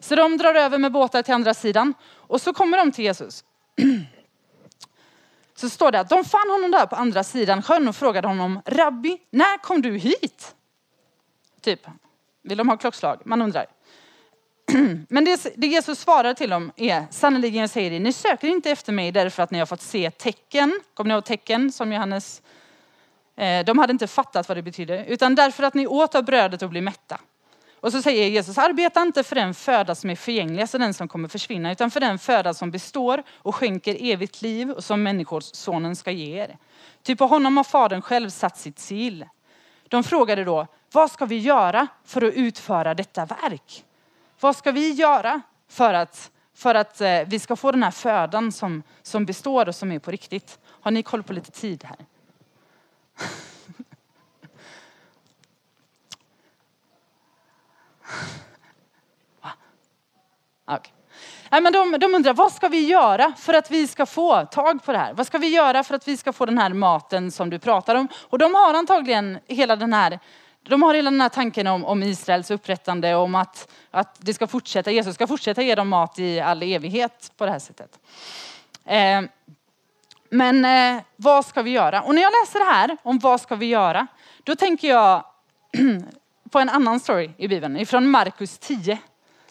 [0.00, 3.44] Så de drar över med båtar till andra sidan och så kommer de till Jesus.
[5.54, 8.60] Så står det att de fann honom där på andra sidan sjön och frågade honom,
[8.64, 10.54] Rabbi, när kom du hit?
[11.60, 11.80] Typ,
[12.42, 13.22] vill de ha klockslag?
[13.24, 13.66] Man undrar.
[15.08, 18.70] Men det, det Jesus svarar till dem är, sannerligen jag säger det, ni söker inte
[18.70, 20.80] efter mig därför att ni har fått se tecken.
[20.94, 22.42] Kommer ni ihåg tecken som Johannes
[23.36, 26.62] Eh, de hade inte fattat vad det betydde, utan därför att ni åt av brödet
[26.62, 27.20] och blev mätta.
[27.80, 31.08] Och så säger Jesus, arbeta inte för den föda som är förgänglig, alltså den som
[31.08, 35.96] kommer försvinna, utan för den föda som består och skänker evigt liv och som människosonen
[35.96, 36.58] ska ge er.
[37.02, 39.26] Ty på honom har fadern själv satt sitt sigill.
[39.88, 43.84] De frågade då, vad ska vi göra för att utföra detta verk?
[44.40, 48.52] Vad ska vi göra för att, för att eh, vi ska få den här födan
[48.52, 50.58] som, som består och som är på riktigt?
[50.68, 51.96] Har ni koll på lite tid här?
[60.68, 60.92] Ah, okay.
[61.50, 64.84] Nej, men de, de undrar, vad ska vi göra för att vi ska få tag
[64.84, 65.12] på det här?
[65.12, 67.94] Vad ska vi göra för att vi ska få den här maten som du pratar
[67.94, 68.08] om?
[68.22, 70.18] Och de har antagligen hela den här
[70.68, 74.46] de har hela den här tanken om, om Israels upprättande, om att, att det ska
[74.46, 77.98] fortsätta, Jesus ska fortsätta ge dem mat i all evighet på det här sättet.
[78.84, 79.22] Eh,
[80.30, 82.02] men eh, vad ska vi göra?
[82.02, 84.06] Och när jag läser det här om vad ska vi göra,
[84.44, 85.24] då tänker jag
[86.50, 88.98] på en annan story i Bibeln, ifrån Markus 10.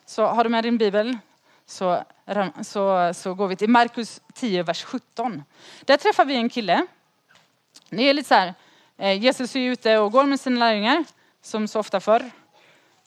[0.06, 1.18] Så har du med din bibel
[1.66, 2.04] så,
[2.64, 5.44] så, så går vi till Markus 10, vers 17.
[5.82, 6.88] Där träffar vi en kille.
[7.90, 8.54] Det är lite så här,
[8.98, 11.04] eh, Jesus är ute och går med sina lärjungar,
[11.42, 12.32] som så ofta förr.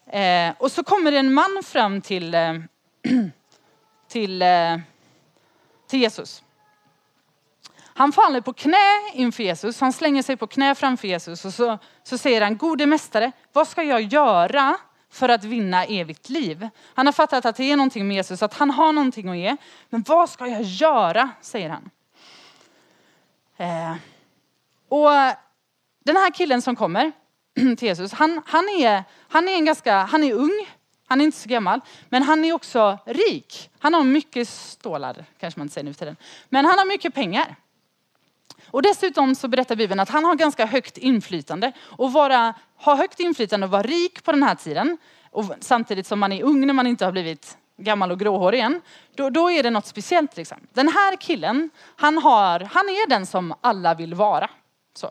[0.07, 2.55] Eh, och så kommer en man fram till, eh,
[4.09, 4.79] till, eh,
[5.89, 6.43] till Jesus.
[7.95, 11.79] Han faller på knä inför Jesus, han slänger sig på knä framför Jesus och så,
[12.03, 14.79] så säger han, gode mästare, vad ska jag göra
[15.11, 16.68] för att vinna evigt liv.
[16.94, 19.57] Han har fattat att det är någonting med Jesus, att han har någonting att ge.
[19.90, 21.90] Men vad ska jag göra, säger han.
[23.57, 23.94] Eh,
[24.88, 25.11] och
[26.05, 27.12] den här killen som kommer
[27.55, 30.68] till Jesus, han, han, är, han är en ganska, han är ung,
[31.07, 33.71] han är inte så gammal, men han är också rik.
[33.79, 36.16] Han har mycket stålar, kanske man inte säger nu för tiden.
[36.49, 37.57] Men han har mycket pengar.
[38.71, 41.73] Och dessutom så berättar Bibeln att han har ganska högt inflytande.
[41.81, 44.99] Och vara, ha högt inflytande och vara rik på den här tiden,
[45.31, 48.81] och samtidigt som man är ung när man inte har blivit gammal och gråhårig än.
[49.15, 50.37] då, då är det något speciellt.
[50.37, 50.59] Liksom.
[50.73, 54.51] Den här killen, han, har, han är den som alla vill vara.
[54.95, 55.11] Så.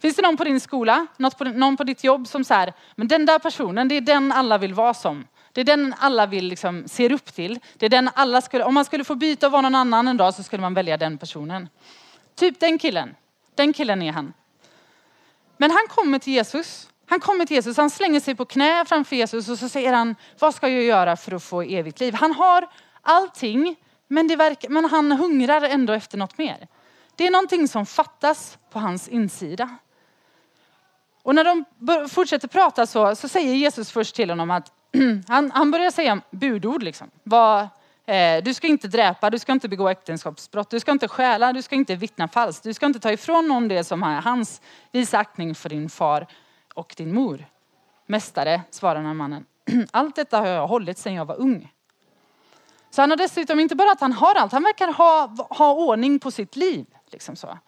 [0.00, 3.08] Finns det någon på din skola, något på, någon på ditt jobb som säger, men
[3.08, 5.26] den där personen, det är den alla vill vara som.
[5.52, 7.58] Det är den alla vill liksom, ser upp till.
[7.76, 10.16] Det är den alla skulle, om man skulle få byta och vara någon annan en
[10.16, 11.68] dag så skulle man välja den personen.
[12.38, 13.14] Typ den killen.
[13.54, 14.32] Den killen är han.
[15.56, 16.88] Men han kommer till Jesus.
[17.06, 20.16] Han kommer till Jesus, han slänger sig på knä framför Jesus och så säger han,
[20.38, 22.14] vad ska jag göra för att få evigt liv?
[22.14, 22.68] Han har
[23.02, 23.76] allting,
[24.08, 26.68] men, det verkar, men han hungrar ändå efter något mer.
[27.16, 29.76] Det är någonting som fattas på hans insida.
[31.22, 31.64] Och när de
[32.08, 34.72] fortsätter prata så, så säger Jesus först till honom att
[35.28, 36.82] han, han börjar säga budord.
[36.82, 37.10] Liksom.
[37.22, 37.68] Vad,
[38.08, 41.62] Eh, du ska inte dräpa, du ska inte begå äktenskapsbrott, du ska inte stjäla, du
[41.62, 44.60] ska inte vittna falskt, du ska inte ta ifrån någon det som är hans.
[44.92, 46.26] Visa aktning för din far
[46.74, 47.46] och din mor.
[48.06, 49.44] Mästare, svarar den mannen.
[49.90, 51.72] Allt detta har jag hållit sedan jag var ung.
[52.90, 56.18] Så han har dessutom inte bara att han har allt, han verkar ha, ha ordning
[56.18, 56.86] på sitt liv.
[57.10, 57.58] Liksom så.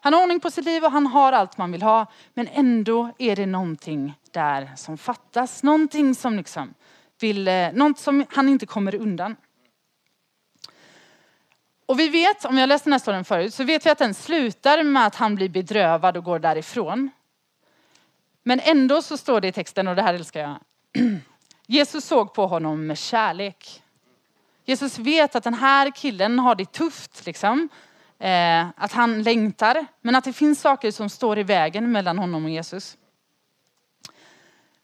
[0.00, 2.06] Han har ordning på sitt liv och han har allt man vill ha.
[2.34, 5.62] Men ändå är det någonting där som fattas.
[5.62, 6.74] Någonting som liksom
[7.20, 9.36] vill, eh, något som han inte kommer undan.
[11.86, 14.14] Och vi vet, om jag läste den här storyn förut, så vet vi att den
[14.14, 17.10] slutar med att han blir bedrövad och går därifrån.
[18.42, 20.56] Men ändå så står det i texten, och det här älskar jag.
[21.66, 23.82] Jesus såg på honom med kärlek.
[24.64, 27.68] Jesus vet att den här killen har det tufft, liksom.
[28.18, 32.44] Eh, att han längtar, men att det finns saker som står i vägen mellan honom
[32.44, 32.96] och Jesus.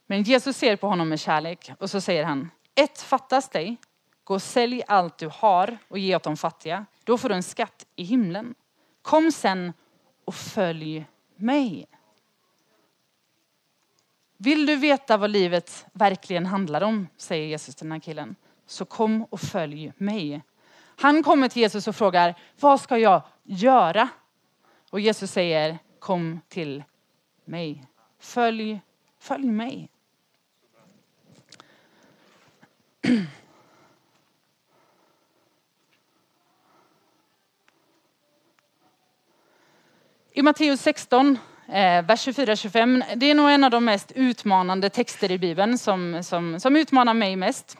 [0.06, 3.76] Men Jesus ser på honom med kärlek och så säger han, ett fattas dig.
[4.30, 6.86] Gå och sälj allt du har och ge åt de fattiga.
[7.04, 8.54] Då får du en skatt i himlen.
[9.02, 9.72] Kom sen
[10.24, 11.86] och följ mig.
[14.36, 18.84] Vill du veta vad livet verkligen handlar om, säger Jesus till den här killen, så
[18.84, 20.42] kom och följ mig.
[20.96, 24.08] Han kommer till Jesus och frågar, vad ska jag göra?
[24.90, 26.84] Och Jesus säger, kom till
[27.44, 27.86] mig.
[28.18, 28.80] Följ,
[29.18, 29.90] följ mig.
[40.40, 45.30] I Matteus 16, eh, vers 24-25, det är nog en av de mest utmanande texter
[45.30, 47.76] i Bibeln som, som, som utmanar mig mest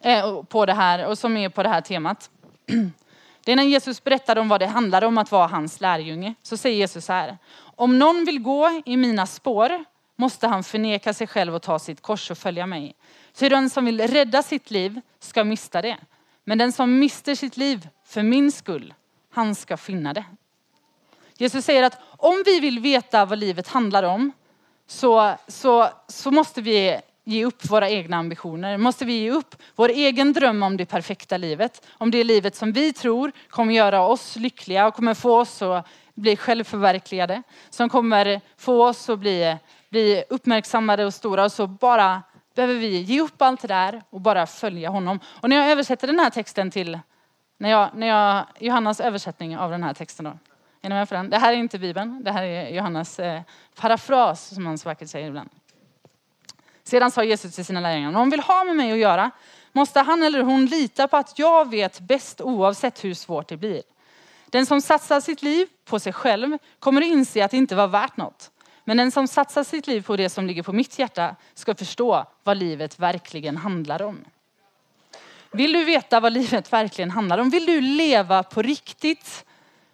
[0.00, 2.30] eh, på det här och som är på det här temat.
[3.44, 6.34] Det är när Jesus berättar om vad det handlar om att vara hans lärjunge.
[6.42, 7.38] Så säger Jesus så här.
[7.76, 9.84] Om någon vill gå i mina spår
[10.16, 12.94] måste han förneka sig själv och ta sitt kors och följa mig.
[13.34, 15.96] Ty den som vill rädda sitt liv ska mista det.
[16.44, 18.94] Men den som mister sitt liv för min skull,
[19.30, 20.24] han ska finna det.
[21.42, 24.32] Jesus säger att om vi vill veta vad livet handlar om
[24.86, 28.78] så, så, så måste vi ge upp våra egna ambitioner.
[28.78, 31.86] Måste vi ge upp vår egen dröm om det perfekta livet.
[31.92, 35.86] Om det livet som vi tror kommer göra oss lyckliga och kommer få oss att
[36.14, 37.42] bli självförverkligade.
[37.70, 39.56] Som kommer få oss att bli,
[39.90, 41.44] bli uppmärksammade och stora.
[41.44, 42.22] Och så bara
[42.54, 45.20] behöver vi ge upp allt det där och bara följa honom.
[45.26, 46.98] Och när jag översätter den här texten till,
[47.58, 50.51] när jag, när jag, Johannas översättning av den här texten då.
[50.82, 51.30] Är ni med på den?
[51.30, 53.42] Det här är inte Bibeln, det här är Johannes eh,
[53.74, 55.50] parafras som han så vackert säger ibland.
[56.82, 59.30] Sedan sa Jesus till sina lärjungar, om de vill ha med mig att göra
[59.72, 63.82] måste han eller hon lita på att jag vet bäst oavsett hur svårt det blir.
[64.46, 67.88] Den som satsar sitt liv på sig själv kommer att inse att det inte var
[67.88, 68.50] värt något.
[68.84, 72.26] Men den som satsar sitt liv på det som ligger på mitt hjärta ska förstå
[72.42, 74.24] vad livet verkligen handlar om.
[75.50, 77.50] Vill du veta vad livet verkligen handlar om?
[77.50, 79.44] Vill du leva på riktigt?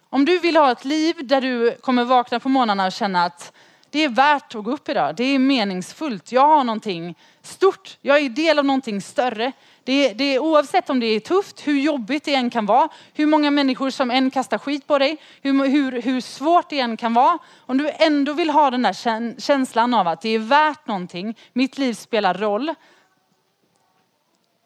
[0.09, 3.53] Om du vill ha ett liv där du kommer vakna på morgnarna och känna att
[3.89, 5.15] det är värt att gå upp idag.
[5.15, 6.31] Det är meningsfullt.
[6.31, 7.97] Jag har någonting stort.
[8.01, 9.51] Jag är del av någonting större.
[9.83, 13.51] Det det oavsett om det är tufft, hur jobbigt det än kan vara, hur många
[13.51, 17.37] människor som än kastar skit på dig, hur, hur, hur svårt det än kan vara.
[17.57, 21.77] Om du ändå vill ha den där känslan av att det är värt någonting, mitt
[21.77, 22.73] liv spelar roll.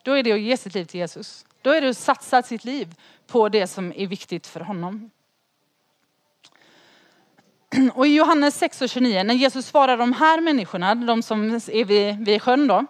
[0.03, 1.45] Då är det att ge sitt liv till Jesus.
[1.61, 2.95] Då är det att satsa sitt liv
[3.27, 5.09] på det som är viktigt för honom.
[7.93, 11.85] Och i Johannes 6 och 29, när Jesus svarar de här människorna, de som är
[11.85, 12.85] vid, vid sjön då,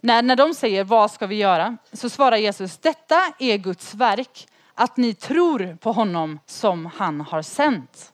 [0.00, 1.76] när, när de säger vad ska vi göra?
[1.92, 7.42] Så svarar Jesus, detta är Guds verk, att ni tror på honom som han har
[7.42, 8.12] sänt.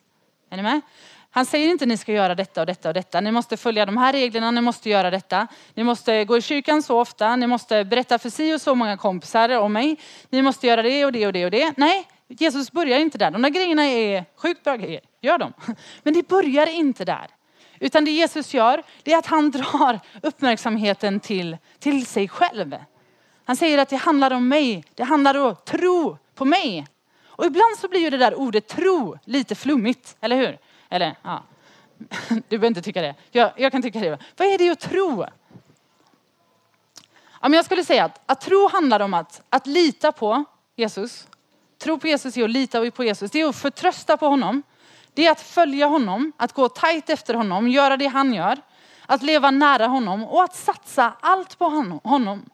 [0.50, 0.80] Är ni med?
[1.30, 3.20] Han säger inte ni ska göra detta och detta och detta.
[3.20, 5.46] Ni måste följa de här reglerna, ni måste göra detta.
[5.74, 8.96] Ni måste gå i kyrkan så ofta, ni måste berätta för si och så många
[8.96, 9.96] kompisar om mig.
[10.30, 11.72] Ni måste göra det och det och det och det.
[11.76, 13.30] Nej, Jesus börjar inte där.
[13.30, 15.52] De där grejerna är sjukt bra grejer, gör de.
[16.02, 17.26] Men det börjar inte där.
[17.80, 22.76] Utan det Jesus gör, det är att han drar uppmärksamheten till, till sig själv.
[23.44, 26.86] Han säger att det handlar om mig, det handlar om tro på mig.
[27.26, 30.58] Och ibland så blir ju det där ordet tro lite flummigt, eller hur?
[30.88, 31.42] Eller, ja.
[32.28, 33.14] Du behöver inte tycka det.
[33.30, 34.18] Jag, jag kan tycka det.
[34.36, 35.24] Vad är det att tro?
[37.40, 40.44] Ja, men jag skulle säga att, att tro handlar om att, att lita på
[40.76, 41.26] Jesus.
[41.78, 43.30] Tro på Jesus är att lita på Jesus.
[43.30, 44.62] Det är att förtrösta på honom.
[45.16, 48.58] Det är att följa honom, att gå tajt efter honom, göra det han gör.
[49.06, 51.64] Att leva nära honom och att satsa allt på
[52.04, 52.44] honom.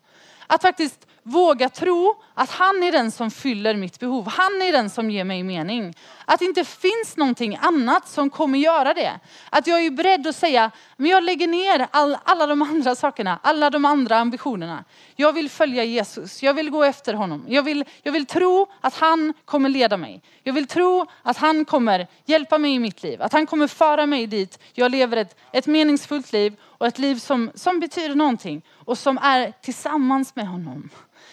[0.47, 4.29] Att faktiskt våga tro att han är den som fyller mitt behov.
[4.29, 5.95] Han är den som ger mig mening.
[6.25, 9.21] Att det inte finns någonting annat som kommer göra det.
[9.51, 13.39] Att jag är beredd att säga, men jag lägger ner all, alla de andra sakerna,
[13.43, 14.85] alla de andra ambitionerna.
[15.17, 17.45] Jag vill följa Jesus, jag vill gå efter honom.
[17.49, 20.23] Jag vill, jag vill tro att han kommer leda mig.
[20.43, 23.23] Jag vill tro att han kommer hjälpa mig i mitt liv.
[23.23, 27.17] Att han kommer föra mig dit jag lever ett, ett meningsfullt liv och ett liv
[27.17, 30.91] som, som betyder någonting och som är tillsammans med honom.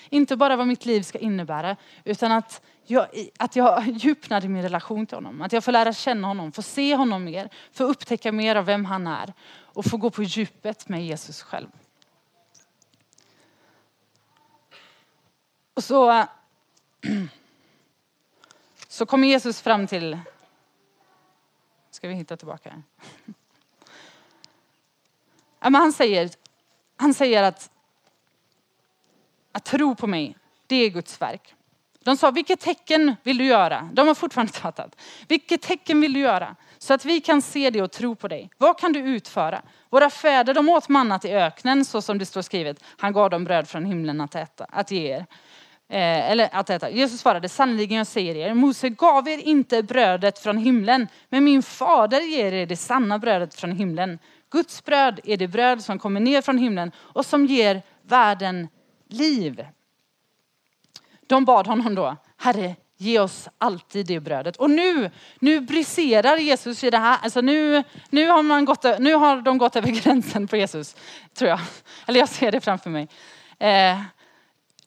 [0.10, 4.62] Inte bara vad mitt liv ska innebära, utan att jag, att jag djupnar i min
[4.62, 5.42] relation till honom.
[5.42, 8.86] Att jag får lära känna honom, får se honom mer, får upptäcka mer av vem
[8.86, 11.68] han är och få gå på djupet med Jesus själv.
[15.74, 16.26] Och så,
[18.88, 20.20] så kommer Jesus fram till,
[21.92, 22.82] ska vi hitta tillbaka?
[25.62, 26.30] Ja, men han, säger,
[26.96, 27.72] han säger att
[29.52, 31.56] att tro på mig, det är Guds verk.
[32.04, 33.90] De sa, vilket tecken vill du göra?
[33.94, 34.96] De har fortfarande fattat.
[35.28, 36.56] Vilket tecken vill du göra?
[36.78, 38.50] Så att vi kan se det och tro på dig.
[38.58, 39.62] Vad kan du utföra?
[39.90, 42.84] Våra fäder de åt mannat i öknen så som det står skrivet.
[42.98, 45.26] Han gav dem bröd från himlen att äta, att ge er.
[45.90, 46.90] Eh, eller att äta.
[46.90, 51.64] Jesus svarade, sannerligen jag säger er, Mose gav er inte brödet från himlen, men min
[51.64, 54.20] fader ger er det sanna brödet från himlen.
[54.52, 58.68] Guds bröd är det bröd som kommer ner från himlen och som ger världen
[59.10, 59.68] liv.
[61.28, 64.56] De bad honom då, Herre, ge oss alltid det brödet.
[64.56, 67.18] Och nu, nu briserar Jesus i det här.
[67.22, 70.96] Alltså nu, nu, har man gått, nu har de gått över gränsen på Jesus,
[71.34, 71.60] tror jag.
[72.06, 73.08] Eller jag ser det framför mig.
[73.60, 74.02] Eh,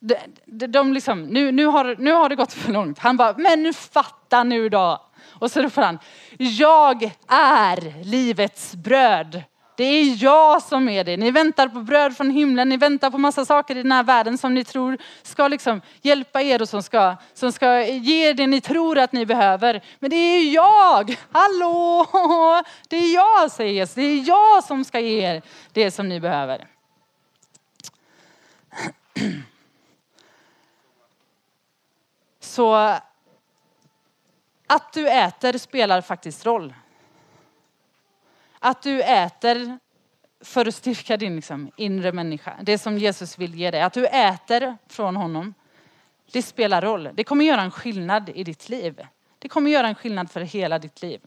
[0.00, 2.98] de, de, de liksom, nu, nu, har, nu har det gått för långt.
[2.98, 5.10] Han bara, men fatta nu då.
[5.28, 5.98] Och så ropar han,
[6.38, 9.42] jag är livets bröd.
[9.76, 11.16] Det är jag som är det.
[11.16, 14.38] Ni väntar på bröd från himlen, ni väntar på massa saker i den här världen
[14.38, 18.46] som ni tror ska liksom hjälpa er och som ska, som ska ge er det
[18.46, 19.84] ni tror att ni behöver.
[19.98, 21.16] Men det är jag!
[21.32, 22.06] Hallå!
[22.88, 23.94] Det är jag säger Jesus.
[23.94, 26.66] Det är jag som ska ge er det som ni behöver.
[32.40, 32.74] Så
[34.66, 36.74] att du äter spelar faktiskt roll.
[38.64, 39.78] Att du äter
[40.40, 42.56] för att styrka din liksom, inre människa.
[42.62, 43.80] Det som Jesus vill ge dig.
[43.80, 45.54] Att du äter från honom.
[46.32, 47.08] Det spelar roll.
[47.14, 49.06] Det kommer göra en skillnad i ditt liv.
[49.38, 51.20] Det kommer göra en skillnad för hela ditt liv.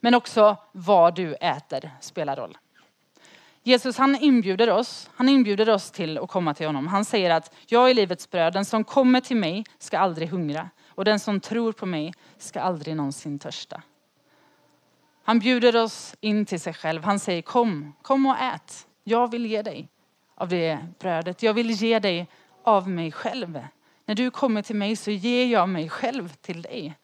[0.00, 2.58] Men också vad du äter spelar roll.
[3.62, 6.86] Jesus han inbjuder oss, han inbjuder oss till att komma till honom.
[6.86, 10.70] Han säger att jag är livets bröd, den som kommer till mig ska aldrig hungra
[10.88, 13.82] och den som tror på mig ska aldrig någonsin törsta.
[15.24, 17.04] Han bjuder oss in till sig själv.
[17.04, 18.86] Han säger kom, kom och ät.
[19.04, 19.88] Jag vill ge dig
[20.34, 21.42] av det brödet.
[21.42, 22.28] Jag vill ge dig
[22.64, 23.66] av mig själv.
[24.06, 26.94] När du kommer till mig så ger jag mig själv till dig.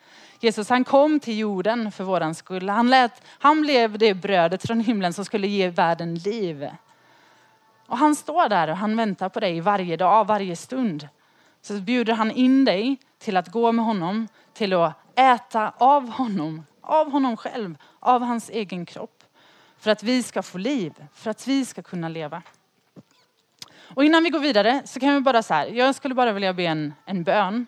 [0.41, 2.69] Jesus han kom till jorden för våran skull.
[2.69, 6.69] Han, lät, han blev det brödet från himlen som skulle ge världen liv.
[7.87, 11.09] Och han står där och han väntar på dig varje dag, varje stund.
[11.61, 16.67] Så bjuder han in dig till att gå med honom, till att äta av honom,
[16.81, 19.25] av honom själv, av hans egen kropp.
[19.79, 22.43] För att vi ska få liv, för att vi ska kunna leva.
[23.95, 26.53] Och innan vi går vidare så kan vi bara så här, jag skulle bara vilja
[26.53, 27.67] be en, en bön.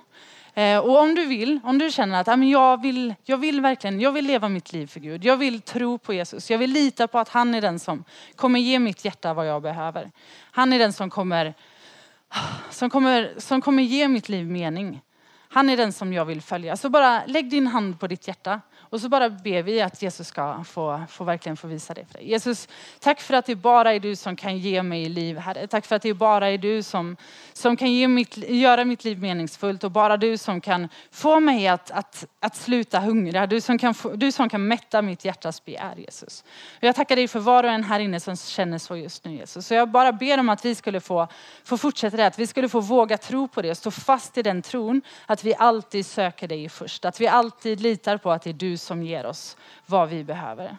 [0.55, 3.61] Eh, och om du vill, om du känner att ah, men jag, vill, jag vill
[3.61, 5.25] verkligen, jag vill leva mitt liv för Gud.
[5.25, 6.51] Jag vill tro på Jesus.
[6.51, 8.05] Jag vill lita på att han är den som
[8.37, 10.11] kommer ge mitt hjärta vad jag behöver.
[10.51, 11.55] Han är den som kommer,
[12.71, 15.01] som kommer, som kommer ge mitt liv mening.
[15.49, 16.77] Han är den som jag vill följa.
[16.77, 18.61] Så bara lägg din hand på ditt hjärta
[18.91, 22.19] och så bara ber vi att Jesus ska få, få verkligen få visa det för
[22.19, 22.31] dig.
[22.31, 22.69] Jesus,
[23.01, 25.67] tack för att det bara är du som kan ge mig liv, Herre.
[25.67, 27.17] Tack för att det bara är du som,
[27.53, 31.69] som kan ge mitt, göra mitt liv meningsfullt och bara du som kan få mig
[31.69, 33.47] att, att, att sluta hungra.
[33.47, 36.45] Du som, kan få, du som kan mätta mitt hjärtas begär, Jesus.
[36.77, 39.35] Och jag tackar dig för var och en här inne som känner så just nu,
[39.35, 39.67] Jesus.
[39.67, 41.29] Så jag bara ber om att vi skulle få,
[41.65, 44.63] få fortsätta det, att vi skulle få våga tro på det, stå fast i den
[44.63, 47.05] tron, att vi alltid söker dig först.
[47.05, 49.57] Att vi alltid litar på att det är du som ger oss
[49.87, 50.77] vad vi behöver.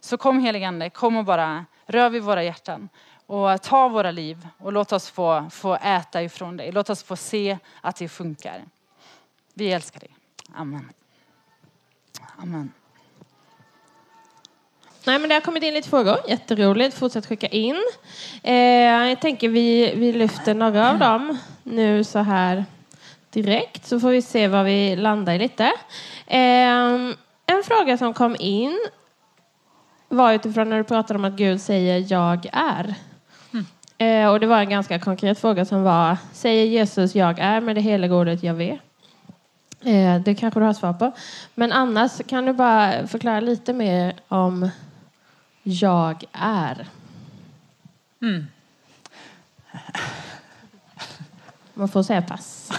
[0.00, 2.88] Så kom heligande, kom och bara rör vid våra hjärtan
[3.26, 6.72] och ta våra liv och låt oss få, få äta ifrån dig.
[6.72, 8.64] Låt oss få se att det funkar.
[9.54, 10.10] Vi älskar dig.
[10.54, 10.92] Amen.
[12.38, 12.72] Amen.
[15.06, 16.16] Nej, men det har kommit in lite frågor.
[16.28, 16.98] Jätteroligt.
[16.98, 17.84] Fortsätt skicka in.
[18.42, 22.64] Eh, jag tänker vi, vi lyfter några av dem nu så här
[23.30, 25.72] direkt så får vi se vad vi landar i lite.
[26.26, 26.98] Eh,
[27.56, 28.78] en fråga som kom in
[30.08, 32.94] var utifrån när du pratade om att Gud säger jag är.
[33.52, 33.66] Mm.
[33.98, 37.76] Eh, och det var en ganska konkret fråga som var säger Jesus jag är med
[37.76, 38.80] det heliga ordet jag vet?
[39.80, 41.12] Eh, det kanske du har svar på.
[41.54, 44.70] Men annars kan du bara förklara lite mer om
[45.62, 46.86] jag är.
[48.22, 48.46] Mm.
[51.74, 52.72] Man får säga pass.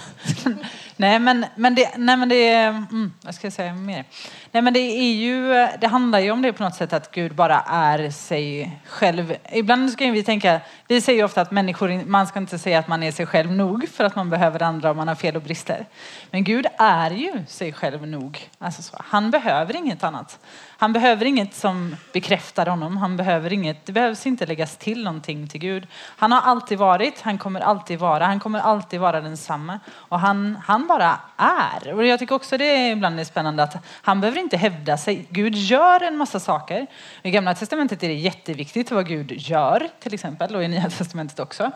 [0.95, 2.67] nej, men, men det, nej, men det är...
[2.69, 4.05] Mm, vad ska jag säga mer?
[4.51, 5.67] Nej, men det är ju...
[5.79, 9.35] Det handlar ju om det på något sätt att Gud bara är sig själv.
[9.51, 10.61] Ibland ska vi tänka...
[10.87, 12.05] Vi säger ju ofta att människor...
[12.05, 14.91] Man ska inte säga att man är sig själv nog för att man behöver andra
[14.91, 15.85] om man har fel och brister.
[16.31, 18.49] Men Gud är ju sig själv nog.
[18.59, 20.39] Alltså så, han behöver inget annat.
[20.79, 22.97] Han behöver inget som bekräftar honom.
[22.97, 25.87] Han behöver inget, det behövs inte läggas till någonting till Gud.
[26.17, 29.79] Han har alltid varit, han kommer alltid vara, han kommer alltid vara densamma.
[29.89, 31.93] Och han, han bara är.
[31.93, 35.25] Och jag tycker också det är ibland är spännande att han behöver inte hävda sig.
[35.29, 36.87] Gud gör en massa saker.
[37.23, 41.39] I Gamla Testamentet är det jätteviktigt vad Gud gör till exempel och i Nya Testamentet
[41.39, 41.71] också.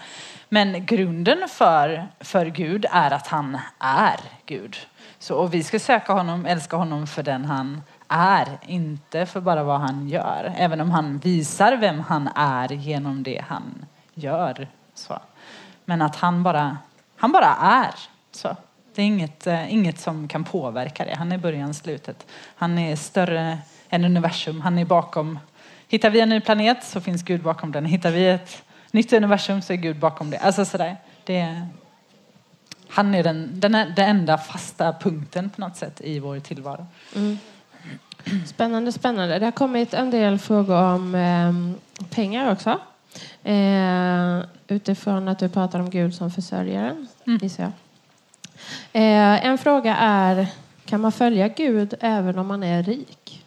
[0.50, 4.78] Men grunden för, för Gud är att han är Gud.
[5.20, 9.64] Så, och vi ska söka honom, älska honom för den han är, inte för bara
[9.64, 10.54] vad han gör.
[10.58, 14.68] Även om han visar vem han är genom det han gör.
[14.94, 15.20] Så.
[15.86, 16.78] Men att han bara,
[17.16, 17.96] han bara är.
[18.32, 18.56] Så.
[18.96, 21.16] Det är inget, uh, inget som kan påverka det.
[21.16, 22.28] Han är början, slutet.
[22.56, 23.58] Han är större
[23.90, 24.62] än universum.
[24.62, 25.40] Han är bakom.
[25.88, 27.86] Hittar vi en ny planet så finns Gud bakom den.
[27.86, 30.38] Hittar vi ett nytt universum så är Gud bakom det.
[30.38, 30.98] Alltså sådär.
[31.24, 31.68] Det,
[32.88, 36.88] han är den, den, är den enda fasta punkten på något sätt i vår tillvaro.
[37.16, 37.38] Mm.
[38.46, 39.40] Spännande, spännande.
[39.40, 42.80] Det har kommit en del frågor om eh, pengar också.
[43.44, 47.40] Eh, utifrån att du pratar om Gud som försörjaren, mm.
[47.42, 47.72] gissar jag.
[48.94, 50.48] Eh, en fråga är,
[50.86, 53.46] kan man följa Gud även om man är rik?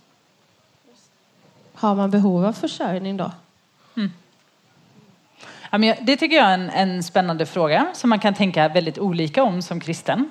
[1.74, 3.30] Har man behov av försörjning då?
[3.96, 4.10] Mm.
[6.00, 9.62] det tycker jag är en, en spännande fråga som man kan tänka väldigt olika om
[9.62, 10.30] som kristen.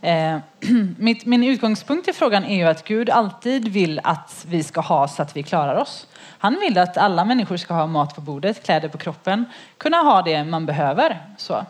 [0.00, 0.38] Eh,
[0.98, 5.08] mitt, min utgångspunkt i frågan är ju att Gud alltid vill att vi ska ha
[5.08, 6.06] så att vi klarar oss.
[6.38, 9.44] Han vill att alla människor ska ha mat på bordet, kläder på kroppen,
[9.78, 11.20] kunna ha det man behöver.
[11.36, 11.64] Så.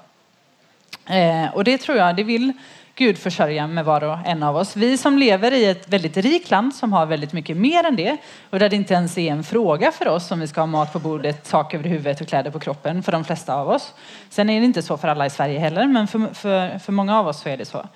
[1.07, 2.53] Eh, och det tror jag, det vill
[2.95, 4.77] Gud försörja med var och en av oss.
[4.77, 8.17] Vi som lever i ett väldigt rikt land som har väldigt mycket mer än det
[8.51, 10.93] och där det inte ens är en fråga för oss om vi ska ha mat
[10.93, 13.95] på bordet, tak över huvudet och kläder på kroppen för de flesta av oss.
[14.29, 17.19] Sen är det inte så för alla i Sverige heller, men för, för, för många
[17.19, 17.87] av oss så är det så.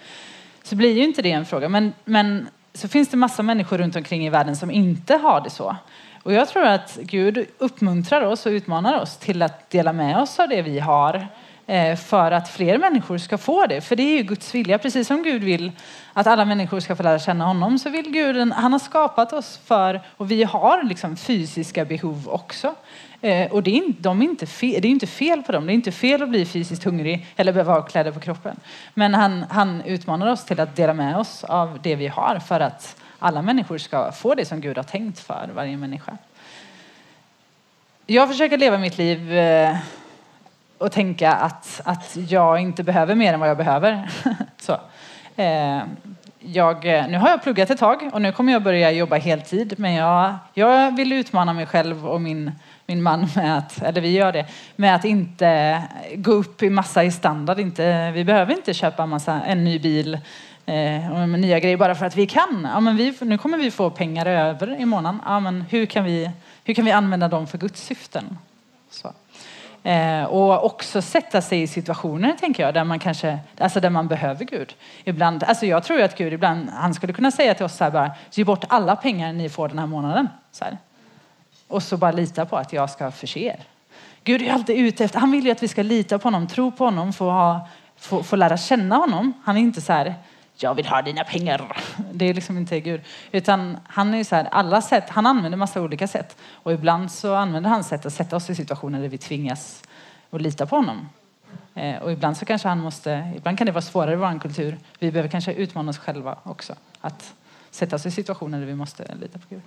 [0.62, 1.68] Så blir ju inte det en fråga.
[1.68, 5.50] Men, men så finns det massa människor runt omkring i världen som inte har det
[5.50, 5.76] så.
[6.22, 10.40] Och jag tror att Gud uppmuntrar oss och utmanar oss till att dela med oss
[10.40, 13.80] av det vi har Eh, Eh, för att fler människor ska få det.
[13.80, 14.78] För det är ju Guds vilja.
[14.78, 15.72] Precis som Gud vill
[16.12, 19.60] att alla människor ska få lära känna honom så vill Gud, han har skapat oss
[19.64, 22.74] för, och vi har liksom fysiska behov också.
[23.20, 25.66] Eh, och det är, de är inte fel, det är inte fel på dem.
[25.66, 28.56] Det är inte fel att bli fysiskt hungrig eller behöva ha kläder på kroppen.
[28.94, 32.60] Men han, han utmanar oss till att dela med oss av det vi har för
[32.60, 36.18] att alla människor ska få det som Gud har tänkt för varje människa.
[38.06, 39.76] Jag försöker leva mitt liv eh,
[40.78, 44.10] och tänka att, att jag inte behöver mer än vad jag behöver.
[44.58, 44.72] så.
[45.36, 45.82] Eh,
[46.38, 49.74] jag, eh, nu har jag pluggat ett tag och nu kommer jag börja jobba heltid
[49.78, 52.52] men jag, jag vill utmana mig själv och min,
[52.86, 54.46] min man med att, eller vi gör det,
[54.76, 55.82] med att inte
[56.14, 57.60] gå upp i massa i standard.
[57.60, 60.18] Inte, vi behöver inte köpa massa, en ny bil
[60.66, 62.68] eh, och nya grejer bara för att vi kan.
[62.72, 65.20] Ja, men vi, nu kommer vi få pengar över i månaden.
[65.24, 66.30] Ja, men hur, kan vi,
[66.64, 68.38] hur kan vi använda dem för Guds syften?
[68.90, 69.12] Så.
[69.86, 74.08] Eh, och också sätta sig i situationer, tänker jag, där man kanske, alltså där man
[74.08, 74.74] behöver Gud.
[75.04, 77.84] Ibland, alltså jag tror ju att Gud ibland, han skulle kunna säga till oss så
[77.84, 80.28] här bara, ge bort alla pengar ni får den här månaden.
[80.52, 80.78] Så här.
[81.68, 83.60] Och så bara lita på att jag ska förse er.
[84.24, 86.70] Gud är alltid ute efter, han vill ju att vi ska lita på honom, tro
[86.70, 89.32] på honom, få, ha, få, få lära känna honom.
[89.44, 90.14] Han är inte så här,
[90.62, 91.76] jag vill ha dina pengar.
[92.12, 93.00] Det är liksom inte Gud.
[93.32, 96.36] Utan han är så här, alla sätt, han använder massa olika sätt.
[96.52, 99.82] Och ibland så använder han sätt att sätta oss i situationer där vi tvingas
[100.30, 101.08] att lita på honom.
[101.74, 104.78] Eh, och ibland så kanske han måste, ibland kan det vara svårare i vår kultur.
[104.98, 106.74] Vi behöver kanske utmana oss själva också.
[107.00, 107.34] Att
[107.70, 109.62] sätta oss i situationer där vi måste lita på Gud.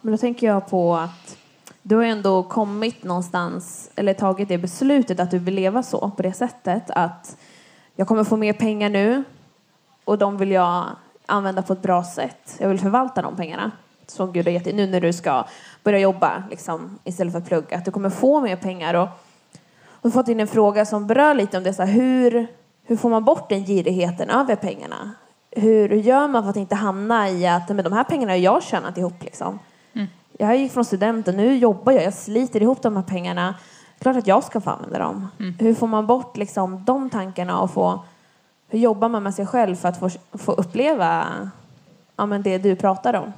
[0.00, 1.36] Men då tänker jag på att
[1.82, 6.22] du har ändå kommit någonstans, eller tagit det beslutet att du vill leva så, på
[6.22, 7.36] det sättet att
[7.96, 9.24] jag kommer få mer pengar nu
[10.06, 10.86] och de vill jag
[11.26, 12.56] använda på ett bra sätt.
[12.58, 13.70] Jag vill förvalta de pengarna
[14.06, 15.44] som Gud har gett dig nu när du ska
[15.82, 17.76] börja jobba liksom, istället för att plugga.
[17.76, 18.94] Att du kommer få mer pengar.
[18.94, 19.08] Och
[20.02, 21.74] har fått in en fråga som berör lite om det.
[21.74, 22.46] Så här, hur,
[22.84, 25.10] hur får man bort den girigheten över pengarna?
[25.50, 28.36] Hur, hur gör man för att inte hamna i att men de här pengarna har
[28.36, 29.22] jag tjänat ihop?
[29.22, 29.58] Liksom.
[29.92, 30.06] Mm.
[30.38, 33.54] Jag gick från studenten, nu jobbar jag, jag sliter ihop de här pengarna.
[33.98, 35.28] Klart att jag ska få använda dem.
[35.38, 35.54] Mm.
[35.58, 38.04] Hur får man bort liksom, de tankarna och få
[38.68, 41.26] hur jobbar man med sig själv för att få, få uppleva
[42.16, 43.32] ja, men det du pratar om?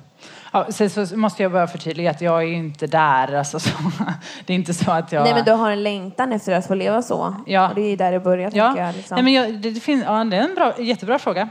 [0.53, 3.35] Ja, sen så måste jag bara förtydliga att jag är inte där.
[3.35, 3.71] Alltså, så,
[4.47, 5.25] det är inte så att jag...
[5.25, 7.35] Nej, men du har en längtan efter att få leva så.
[7.47, 7.69] Ja.
[7.69, 8.75] Och det är där det börjar, ja.
[8.79, 8.95] jag.
[8.95, 9.15] Liksom.
[9.15, 11.49] Nej, men jag, det, det, finns, ja, det är en bra, jättebra fråga.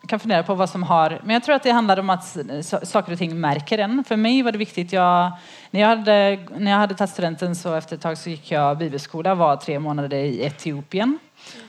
[0.00, 1.20] Jag kan fundera på vad som har...
[1.24, 2.36] Men jag tror att det handlar om att
[2.82, 4.04] saker och ting märker en.
[4.04, 4.92] För mig var det viktigt.
[4.92, 5.32] Jag,
[5.70, 8.78] när, jag hade, när jag hade tagit studenten så efter ett tag så gick jag
[8.78, 11.18] bibelskola, var tre månader i Etiopien.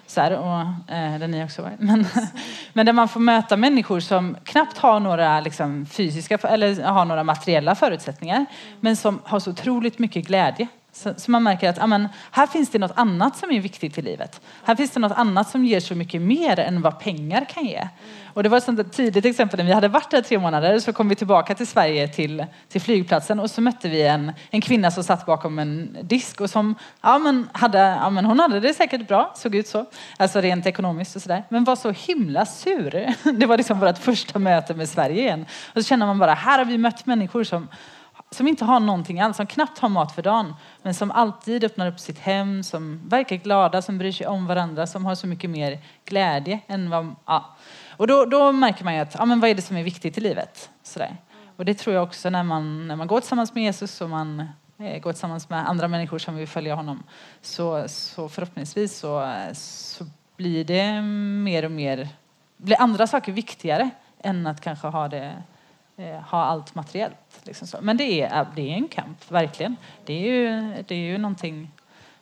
[0.07, 1.71] Så här, och, eh, där ni också var.
[1.79, 2.05] Men,
[2.73, 7.23] men där man får möta människor som knappt har några liksom, fysiska eller har några
[7.23, 8.45] materiella förutsättningar.
[8.79, 10.67] Men som har så otroligt mycket glädje.
[10.97, 14.01] Så, så man märker att amen, här finns det något annat som är viktigt i
[14.01, 14.41] livet.
[14.63, 17.87] Här finns det något annat som ger så mycket mer än vad pengar kan ge.
[18.33, 19.57] Och det var ett sånt tidigt exempel.
[19.57, 22.81] När vi hade varit där tre månader så kom vi tillbaka till Sverige till, till
[22.81, 26.75] flygplatsen och så mötte vi en, en kvinna som satt bakom en disk och som
[27.01, 29.85] ja, men hade, ja, men hon hade det säkert bra, såg ut så.
[30.17, 31.43] Alltså rent ekonomiskt och sådär.
[31.49, 33.13] Men var så himla sur.
[33.39, 35.45] Det var liksom vårt första möte med Sverige igen.
[35.75, 37.67] Och så känner man bara, här har vi mött människor som
[38.31, 40.53] som inte har någonting alls, som knappt har mat för dagen,
[40.88, 44.88] men som alltid öppnar upp sitt hem, som verkar glada, som bryr sig om varandra,
[44.88, 47.15] som har så mycket mer glädje än vad...
[47.25, 47.55] Ja.
[47.97, 50.17] Och då, då märker man ju att, ja, men vad är det som är viktigt
[50.17, 50.69] i livet?
[50.83, 51.17] Sådär.
[51.55, 54.39] Och det tror jag också när man, när man går tillsammans med Jesus och man
[54.79, 57.03] eh, går tillsammans med andra människor som vill följa honom,
[57.41, 60.05] så, så förhoppningsvis så, så
[60.38, 62.09] blir det mer och mer,
[62.57, 63.89] blir andra saker viktigare
[64.23, 65.43] än att kanske ha det
[65.99, 67.41] Eh, ha allt materiellt.
[67.43, 67.67] Liksom.
[67.81, 69.75] Men det är, det är en kamp, verkligen.
[70.05, 71.71] Det är, ju, det är ju någonting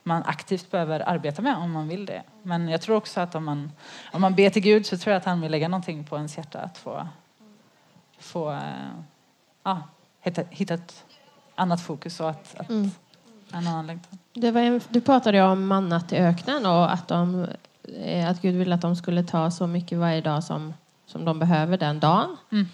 [0.02, 2.22] man aktivt behöver arbeta med om man vill det.
[2.42, 3.72] Men jag tror också att om man,
[4.12, 6.36] om man ber till Gud så tror jag att han vill lägga någonting på ens
[6.36, 7.08] hjärta att få,
[8.18, 8.60] få äh,
[9.62, 9.82] ja,
[10.20, 11.04] hitta, hitta ett
[11.54, 12.90] annat fokus och att, att mm.
[13.52, 14.18] en annan längtan.
[14.32, 17.46] Det var en, du pratade om mannat i öknen och att, de,
[18.02, 20.74] eh, att Gud ville att de skulle ta så mycket varje dag som,
[21.06, 22.36] som de behöver den dagen.
[22.52, 22.66] Mm.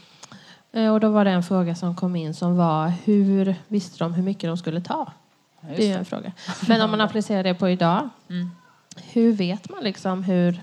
[0.72, 4.14] Eh, och då var det en fråga som kom in som var hur visste de
[4.14, 5.12] hur mycket de skulle ta?
[5.60, 6.32] Ja, det är en fråga.
[6.68, 8.08] Men om man applicerar det på idag.
[8.28, 8.50] Mm.
[8.96, 10.60] Hur vet man liksom hur,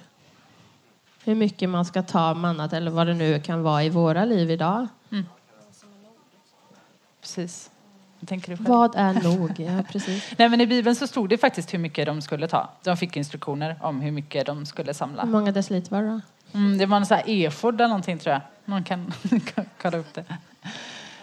[1.23, 4.51] hur mycket man ska ta mannat eller vad det nu kan vara i våra liv
[4.51, 4.87] idag?
[5.11, 5.25] Mm.
[7.21, 7.69] Precis.
[8.59, 9.59] Vad är nog?
[9.59, 10.23] Ja, precis.
[10.37, 12.69] Nej, men I Bibeln så stod det faktiskt hur mycket de skulle ta.
[12.83, 15.23] De fick instruktioner om hur mycket de skulle samla.
[15.23, 16.21] Hur många deciliter var det då?
[16.53, 18.41] Mm, det var en sån här efod eller någonting tror jag.
[18.65, 19.13] Någon kan
[19.81, 20.23] kolla upp det.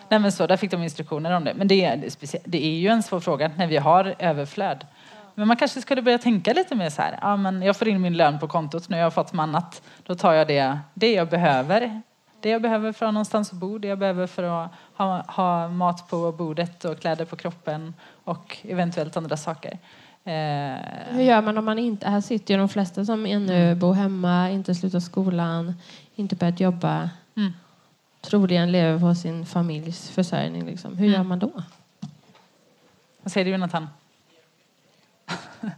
[0.09, 1.55] Nej men så, där fick de instruktioner om det.
[1.55, 2.05] Men det är,
[2.45, 4.87] det är ju en svår fråga när vi har överflöd.
[5.35, 7.19] Men man kanske skulle börja tänka lite mer så här.
[7.23, 9.83] Ja, men jag får in min lön på kontot nu, jag har fått mannat.
[10.03, 12.03] Då tar jag det, det jag behöver.
[12.41, 15.23] Det jag behöver för att ha någonstans att bo, det jag behöver för att ha,
[15.29, 19.79] ha mat på bordet och kläder på kroppen och eventuellt andra saker.
[20.27, 20.79] Eh,
[21.11, 22.09] Hur gör man om man inte...
[22.09, 23.79] Här sitter ju de flesta som ännu mm.
[23.79, 25.75] bor hemma, inte slutat skolan,
[26.15, 27.11] inte börjat jobba.
[27.37, 27.53] Mm.
[28.21, 30.67] Troligen lever på sin familjs försörjning.
[30.67, 30.97] Liksom.
[30.97, 31.17] Hur mm.
[31.17, 31.53] gör man då?
[33.23, 33.89] Vad säger du Jonathan?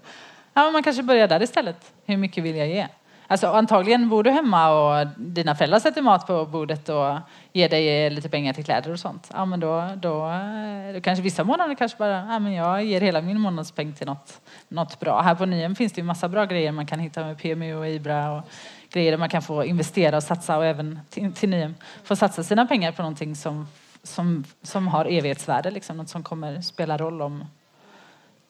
[0.54, 1.92] ja, man kanske börjar där istället.
[2.04, 2.88] Hur mycket vill jag ge?
[3.30, 7.18] Alltså, antagligen bor du hemma och dina föräldrar sätter mat på bordet och
[7.52, 9.30] ger dig eh, lite pengar till kläder och sånt.
[9.34, 13.00] Ja, men då, då, eh, då kanske vissa månader kanske bara, ja, men jag ger
[13.00, 15.20] hela min månadspeng till något, något bra.
[15.20, 17.88] Här på Nyhem finns det ju massa bra grejer man kan hitta med PMU och
[17.88, 18.42] Ibra och
[18.90, 21.74] grejer där man kan få investera och satsa och även till, till Nyhem
[22.04, 23.66] få satsa sina pengar på någonting som,
[24.02, 27.44] som, som har evighetsvärde, liksom, något som kommer spela roll om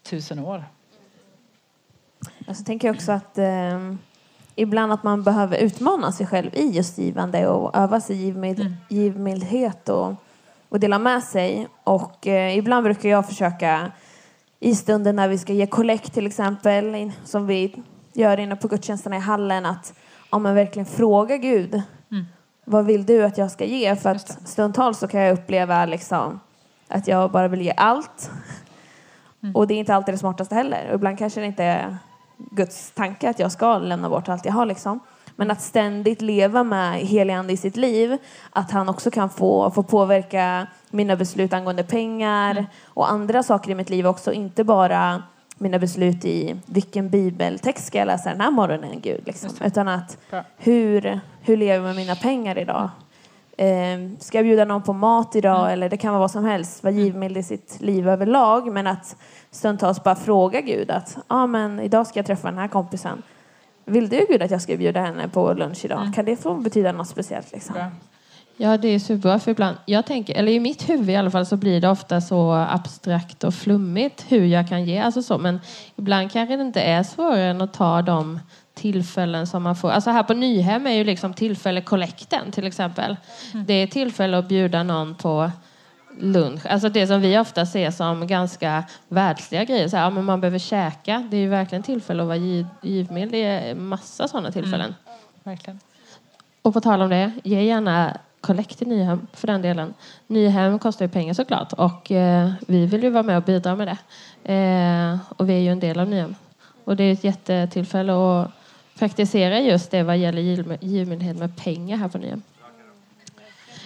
[0.02, 0.64] tusen år.
[2.48, 3.94] Alltså, tänker jag också att eh,
[4.58, 8.72] ibland att man behöver utmana sig själv i just givande och öva sig givmild, Mm.
[8.88, 10.14] givmildhet och,
[10.68, 11.68] och dela med sig.
[11.84, 13.92] Och eh, ibland brukar jag försöka
[14.60, 17.82] i stunden när vi ska ge kollekt till exempel, som vi
[18.12, 19.94] gör inne på gudstjänsterna i hallen, att
[20.30, 21.82] ja, men verkligen fråga Gud.
[22.10, 22.24] Mm.
[22.64, 23.96] Vad vill du att jag ska ge?
[23.96, 26.40] För att stundtals så kan jag uppleva liksom,
[26.88, 28.30] att jag bara vill ge allt.
[29.42, 29.56] Mm.
[29.56, 30.88] Och det är inte alltid det smartaste heller.
[30.88, 31.96] Och ibland kanske det inte är
[32.38, 34.66] Guds tanke att jag ska lämna bort allt jag har.
[34.66, 35.00] Liksom.
[35.36, 38.18] Men att ständigt leva med helig ande i sitt liv.
[38.50, 43.74] Att han också kan få, få påverka mina beslut angående pengar och andra saker i
[43.74, 44.32] mitt liv också.
[44.32, 45.22] Inte bara
[45.58, 49.22] mina beslut i vilken bibeltext ska jag läsa den här morgonen, Gud.
[49.26, 49.50] Liksom.
[49.64, 50.18] Utan att
[50.56, 52.90] hur, hur lever jag med mina pengar idag?
[53.58, 55.60] Eh, ska jag bjuda någon på mat idag?
[55.60, 55.72] Mm.
[55.72, 56.82] Eller det kan vara vad som helst.
[56.82, 58.72] Vara givmild i sitt liv överlag.
[58.72, 59.16] Men att
[59.50, 63.22] stundtals bara fråga Gud att ah, men idag ska jag träffa den här kompisen.
[63.84, 66.00] Vill du Gud att jag ska bjuda henne på lunch idag?
[66.00, 66.12] Mm.
[66.12, 67.52] Kan det få betyda något speciellt?
[67.52, 67.74] Liksom?
[67.74, 67.86] Bra.
[68.60, 69.38] Ja, det är superbra.
[69.38, 72.20] För ibland, jag tänker, eller i mitt huvud i alla fall så blir det ofta
[72.20, 74.98] så abstrakt och flummigt hur jag kan ge.
[74.98, 75.60] Alltså så, men
[75.96, 78.40] ibland kanske det inte är svårare än att ta de
[78.78, 79.90] tillfällen som man får.
[79.90, 83.16] Alltså här på Nyhem är ju liksom tillfälle kollekten till exempel.
[83.66, 85.50] Det är tillfälle att bjuda någon på
[86.20, 86.66] lunch.
[86.66, 89.88] Alltså det som vi ofta ser som ganska världsliga grejer.
[89.88, 91.28] Så här, ja, men man behöver käka.
[91.30, 93.32] Det är ju verkligen tillfälle att vara giv, givmild.
[93.32, 94.94] Det är massa sådana tillfällen.
[95.44, 95.80] Verkligen.
[96.62, 99.94] Och på tal om det, ge gärna kollekt till Nyhem för den delen.
[100.26, 103.88] Nyhem kostar ju pengar såklart och eh, vi vill ju vara med och bidra med
[103.88, 103.98] det.
[104.52, 106.34] Eh, och vi är ju en del av Nyhem.
[106.84, 108.50] Och det är ett jättetillfälle att
[108.98, 110.42] praktisera just det vad gäller
[110.80, 112.40] givmildhet med pengar här på Nya.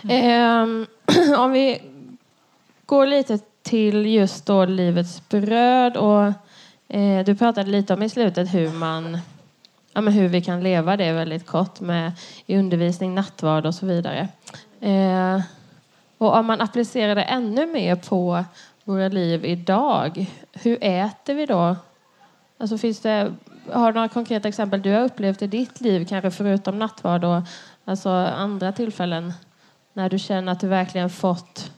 [0.09, 0.67] Eh,
[1.39, 1.83] om vi
[2.87, 6.33] går lite till just då livets bröd och
[6.89, 9.19] eh, du pratade lite om i slutet hur man
[9.93, 12.13] ja, men hur vi kan leva det väldigt kort med
[12.47, 14.29] i undervisning, nattvard och så vidare.
[14.81, 15.41] Eh,
[16.19, 18.45] och om man applicerar det ännu mer på
[18.85, 21.77] våra liv idag, hur äter vi då?
[22.59, 23.33] Alltså finns det,
[23.71, 27.43] har du några konkreta exempel du har upplevt i ditt liv, kanske förutom nattvard och
[27.85, 29.33] alltså andra tillfällen
[29.93, 31.73] när du känner att du verkligen fått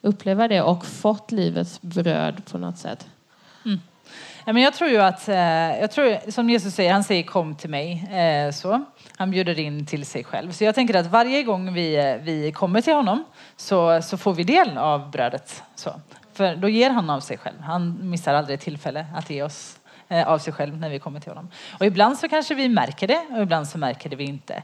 [0.00, 3.06] uppleva det och fått livets bröd på något sätt?
[3.64, 3.80] Mm.
[4.46, 7.56] Ja, men jag tror ju att, eh, jag tror, som Jesus säger, han säger kom
[7.56, 8.08] till mig.
[8.12, 8.84] Eh, så.
[9.16, 10.52] Han bjuder in till sig själv.
[10.52, 13.24] Så jag tänker att varje gång vi, eh, vi kommer till honom
[13.56, 15.62] så, så får vi del av brödet.
[15.74, 16.00] Så.
[16.32, 17.60] För då ger han av sig själv.
[17.60, 19.78] Han missar aldrig tillfälle att ge oss
[20.08, 21.50] Eh, av sig själv när vi kommer till honom.
[21.78, 24.54] Och ibland så kanske vi märker det och ibland så märker det vi inte.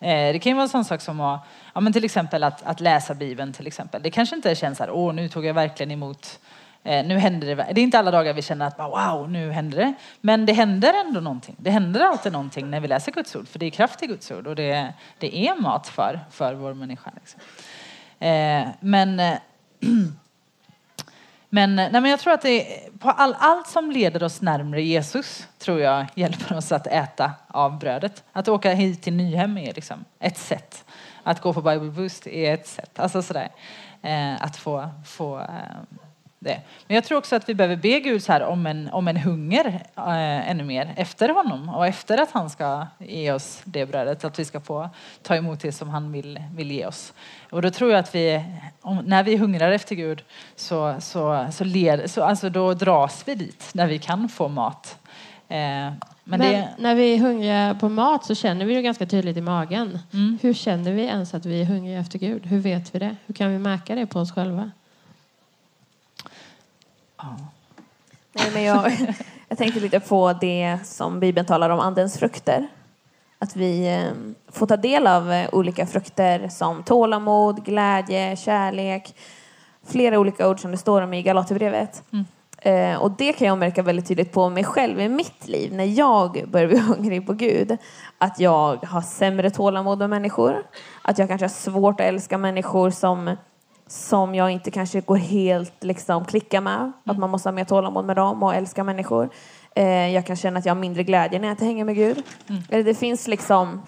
[0.00, 1.40] Eh, det kan ju vara en sån sak som att,
[1.74, 3.52] ja, men till exempel att, att läsa Bibeln.
[3.52, 4.02] Till exempel.
[4.02, 6.40] Det kanske inte känns så här, åh nu tog jag verkligen emot
[6.84, 7.54] eh, nu händer det.
[7.54, 9.94] Det är inte alla dagar vi känner att wow, nu händer det.
[10.20, 11.56] Men det händer ändå någonting.
[11.58, 13.48] Det händer alltid någonting när vi läser Guds ord.
[13.48, 16.74] För det är kraft i Guds ord och det, det är mat för, för vår
[16.74, 17.10] människa.
[17.14, 17.40] Liksom.
[18.18, 19.20] Eh, men,
[21.50, 24.82] men, eh, nej, men jag tror att det på all, allt som leder oss närmare
[24.82, 28.24] Jesus tror jag hjälper oss att äta av brödet.
[28.32, 30.84] Att åka hit till Nyhem är liksom ett sätt.
[31.22, 32.98] Att gå på Bible Boost är ett sätt.
[32.98, 33.48] Alltså sådär.
[34.02, 35.46] Eh, att få, få eh,
[36.38, 36.60] det.
[36.86, 39.66] Men jag tror också att vi behöver be Gud här om en, om en hunger
[39.96, 44.38] eh, ännu mer efter honom och efter att han ska ge oss det brödet, att
[44.38, 44.90] vi ska få
[45.22, 47.12] ta emot det som han vill, vill ge oss.
[47.50, 48.44] Och då tror jag att vi,
[48.80, 50.22] om, när vi hungrar efter Gud
[50.56, 54.98] så, så, så, led, så alltså då dras vi dit när vi kan få mat.
[55.48, 59.06] Eh, men Men, det, när vi är hungriga på mat så känner vi det ganska
[59.06, 59.98] tydligt i magen.
[60.12, 60.38] Mm.
[60.42, 62.46] Hur känner vi ens att vi är hungriga efter Gud?
[62.46, 63.16] Hur vet vi det?
[63.26, 64.70] Hur kan vi märka det på oss själva?
[68.32, 68.92] Nej, men jag,
[69.48, 72.68] jag tänkte lite på det som Bibeln talar om, andens frukter.
[73.38, 79.14] Att vi eh, får ta del av eh, olika frukter som tålamod, glädje, kärlek.
[79.86, 82.02] Flera olika ord som det står om i Galaterbrevet.
[82.58, 85.84] Eh, och det kan jag märka väldigt tydligt på mig själv i mitt liv när
[85.84, 87.76] jag börjar bli hungrig på Gud.
[88.18, 90.66] Att jag har sämre tålamod med människor.
[91.02, 93.36] Att jag kanske har svårt att älska människor som
[93.88, 96.92] som jag inte kanske går helt liksom klicka med.
[97.04, 99.28] Att man måste ha mer tålamod med dem och älska människor.
[99.74, 102.22] Eh, jag kan känna att jag har mindre glädje när jag inte hänger med Gud.
[102.70, 103.82] Eller det finns liksom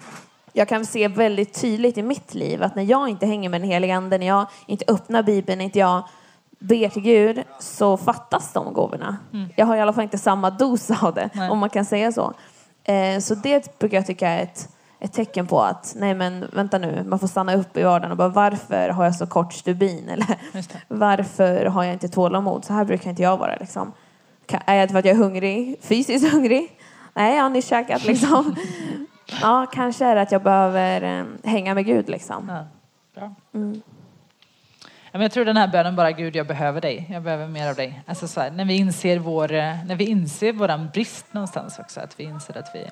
[0.53, 3.69] jag kan se väldigt tydligt i mitt liv att när jag inte hänger med den
[3.69, 6.03] helige ande, när jag inte öppnar bibeln, när inte jag
[6.59, 9.17] ber till Gud så fattas de gåvorna.
[9.55, 11.49] Jag har i alla fall inte samma dos av det, Nej.
[11.49, 12.33] om man kan säga så.
[12.83, 14.69] Eh, så det brukar jag tycka är ett,
[15.01, 18.17] ett tecken på att, nej men vänta nu, man får stanna upp i vardagen och
[18.17, 20.09] bara varför har jag så kort stubin?
[20.09, 20.27] Eller
[20.87, 22.65] varför har jag inte tålamod?
[22.65, 23.91] Så här brukar inte jag vara liksom.
[24.65, 26.77] Är det för att jag är hungrig, fysiskt hungrig?
[27.13, 28.55] Nej, jag har nyss käkat liksom.
[29.41, 32.49] Ja, kanske är det att jag behöver eh, hänga med Gud liksom.
[32.49, 32.65] Ja,
[33.15, 33.35] bra.
[33.51, 37.07] Ja, men jag tror den här bönen bara Gud, jag behöver dig.
[37.09, 38.01] Jag behöver mer av dig.
[38.07, 41.99] Alltså så här, när vi inser vår, eh, när vi inser våran brist någonstans också,
[41.99, 42.87] att vi inser att vi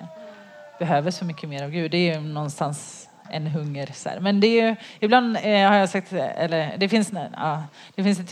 [0.80, 1.91] behöver så mycket mer av Gud.
[1.91, 3.89] Det är ju någonstans en hunger.
[3.93, 4.19] Så här.
[4.19, 7.63] Men det är ju, ibland eh, har jag sagt, eller det finns, ja,
[7.95, 8.32] det finns ett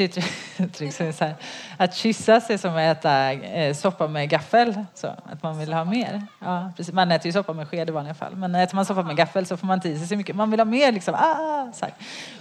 [0.57, 1.35] uttryck som är så här,
[1.77, 4.85] att kyssas är som att äta eh, soppa med gaffel.
[4.93, 6.21] Så, att man vill ha mer.
[6.39, 6.93] Ja, precis.
[6.93, 8.35] Man äter ju soppa med sked i vanliga fall.
[8.35, 10.35] Men äter man soppa med gaffel så får man inte i sig så mycket.
[10.35, 11.15] Man vill ha mer liksom.
[11.15, 11.93] Ah, så här.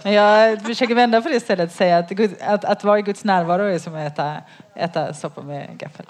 [0.03, 3.23] Men jag försöker vända på det istället och säga att, att, att vara i Guds
[3.23, 4.37] närvaro är som att äta,
[4.77, 6.05] äta soppa med gaffel.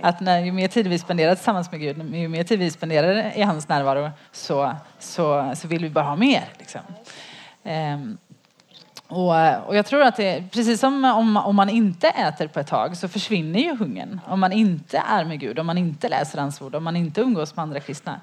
[0.00, 3.38] Att när, ju mer tid vi spenderar tillsammans med Gud, ju mer tid vi spenderar
[3.38, 6.44] i hans närvaro så, så, så vill vi bara ha mer.
[6.58, 6.80] Liksom.
[7.64, 8.18] Ehm,
[9.10, 12.66] och, och jag tror att det precis som om, om man inte äter på ett
[12.66, 14.20] tag så försvinner ju hungern.
[14.26, 17.20] Om man inte är med Gud, om man inte läser hans ord, om man inte
[17.20, 18.20] umgås med andra kristna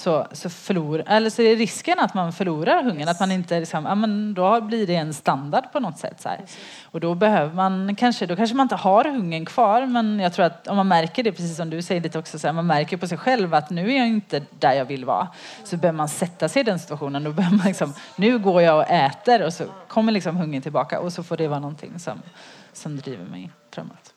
[0.00, 3.08] så, så, förlor, eller så är risken att man förlorar hungern.
[3.08, 6.20] Att man inte liksom, ja, men då blir det en standard på något sätt.
[6.20, 6.40] Så här.
[6.84, 10.46] Och då behöver man kanske, då kanske man inte har hungern kvar men jag tror
[10.46, 12.96] att om man märker det, precis som du säger lite också, så här, man märker
[12.96, 15.28] på sig själv att nu är jag inte där jag vill vara.
[15.64, 17.24] Så behöver man sätta sig i den situationen.
[17.24, 21.00] Då behöver man liksom, nu går jag och äter och så kommer liksom hungern tillbaka
[21.00, 22.22] och så får det vara någonting som,
[22.72, 24.14] som driver mig framåt.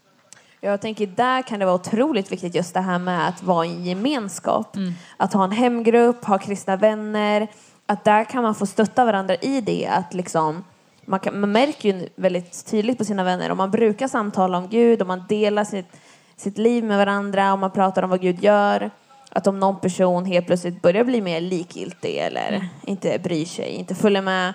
[0.65, 3.69] Jag tänker där kan det vara otroligt viktigt just det här med att vara i
[3.69, 4.77] en gemenskap.
[5.17, 7.47] Att ha en hemgrupp, ha kristna vänner.
[7.85, 9.87] Att där kan man få stötta varandra i det.
[9.87, 10.63] Att liksom,
[11.05, 14.67] man, kan, man märker ju väldigt tydligt på sina vänner om man brukar samtala om
[14.67, 15.97] Gud, om man delar sitt,
[16.35, 18.91] sitt liv med varandra, om man pratar om vad Gud gör.
[19.29, 23.95] Att om någon person helt plötsligt börjar bli mer likgiltig eller inte bryr sig, inte
[23.95, 24.53] följer med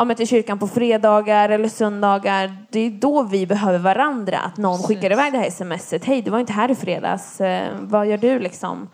[0.00, 2.56] ja, men till kyrkan på fredagar eller söndagar.
[2.70, 4.38] Det är då vi behöver varandra.
[4.38, 6.04] Att någon skickar iväg det här smset.
[6.04, 7.40] Hej, du var inte här i fredags.
[7.40, 8.88] Eh, vad gör du liksom?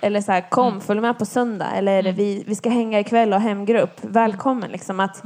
[0.00, 1.70] Eller så här, kom, följ med på söndag.
[1.76, 4.00] Eller vi, vi ska hänga ikväll och hemgrupp.
[4.00, 5.00] Välkommen liksom.
[5.00, 5.22] Att,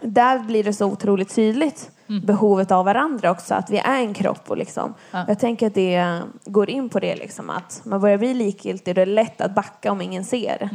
[0.00, 3.54] Där blir det så otroligt tydligt behovet av varandra också.
[3.54, 4.50] Att vi är en kropp.
[4.50, 4.94] Och liksom.
[5.10, 5.24] Ja.
[5.28, 7.16] Jag tänker att det går in på det.
[7.16, 8.94] Liksom, att man börjar bli likgiltig.
[8.94, 10.70] Det är lätt att backa om ingen ser.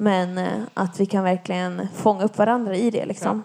[0.00, 3.42] Men eh, att vi kan verkligen fånga upp varandra i det liksom.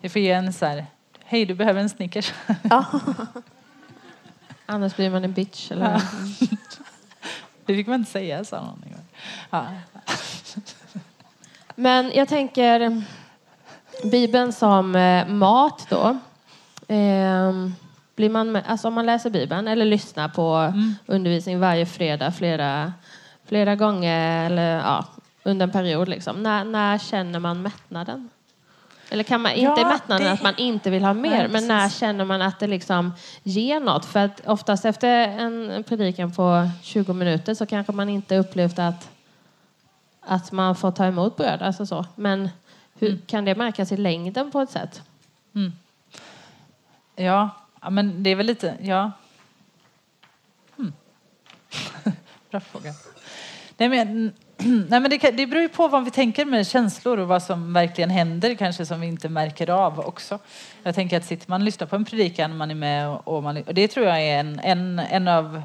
[0.00, 0.86] Vi får ge en så här,
[1.24, 2.32] hej du behöver en Snickers.
[2.70, 2.84] Ja.
[4.66, 5.70] Annars blir man en bitch.
[5.70, 6.02] Eller?
[7.66, 8.84] Det fick man inte säga, sa någon.
[9.50, 9.66] Ja.
[11.74, 13.02] Men jag tänker
[14.10, 16.18] Bibeln som eh, mat då.
[16.88, 17.74] Ehm,
[18.16, 20.72] blir man, alltså om man läser Bibeln eller lyssnar på
[21.06, 22.92] undervisning varje fredag flera,
[23.48, 25.04] flera gånger eller ja,
[25.42, 26.08] under en period.
[26.08, 26.42] Liksom.
[26.42, 28.28] När, när känner man mättnaden?
[29.10, 31.68] Eller kan man, inte Ja, mättnaden det- att man inte vill ha mer, Nej, men
[31.68, 34.04] när känner man att det liksom ger något?
[34.04, 39.08] För att oftast efter en predikan på 20 minuter så kanske man inte upplevt att
[40.20, 41.62] att man får ta emot bröd.
[41.62, 42.06] Alltså så.
[42.14, 42.48] Men
[42.98, 43.22] hur Mm.
[43.26, 45.02] kan det märkas i längden på ett sätt?
[47.16, 47.50] Ja,
[47.82, 49.12] ja, men det är väl lite, ja.
[50.76, 50.92] Hmm.
[52.50, 52.92] Bra fråga.
[53.78, 54.32] Nej, men,
[54.88, 57.42] nej, men det, kan- det beror ju på vad vi tänker med känslor och vad
[57.42, 60.38] som verkligen händer kanske som vi inte märker av också.
[60.82, 63.42] Jag tänker att sitter man och lyssnar på en predikan, man är med och, och,
[63.42, 65.62] man, och det tror jag är en, en, en av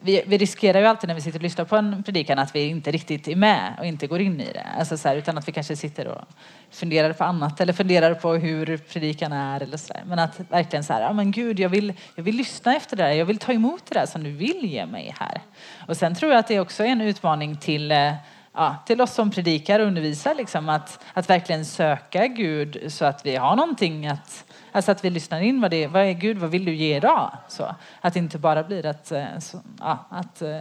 [0.00, 2.68] vi, vi riskerar ju alltid när vi sitter och lyssnar på en predikan att vi
[2.68, 4.66] inte riktigt är med och inte går in i det.
[4.78, 6.24] Alltså så här, utan att vi kanske sitter och
[6.70, 10.02] funderar på annat eller funderar på hur predikan är eller så där.
[10.06, 13.02] Men att verkligen så här, ja men gud, jag vill, jag vill lyssna efter det
[13.02, 13.10] där.
[13.10, 15.40] Jag vill ta emot det där som du vill ge mig här.
[15.88, 18.12] Och sen tror jag att det också är en utmaning till eh,
[18.58, 23.26] Ja, till oss som predikar och undervisar, liksom, att, att verkligen söka Gud så att
[23.26, 24.44] vi har någonting att,
[24.76, 26.96] alltså att vi lyssnar in vad det är, vad är Gud, vad vill du ge
[26.96, 27.36] idag?
[27.48, 30.60] Så, att det inte bara blir att, eh, så, ja, att eh,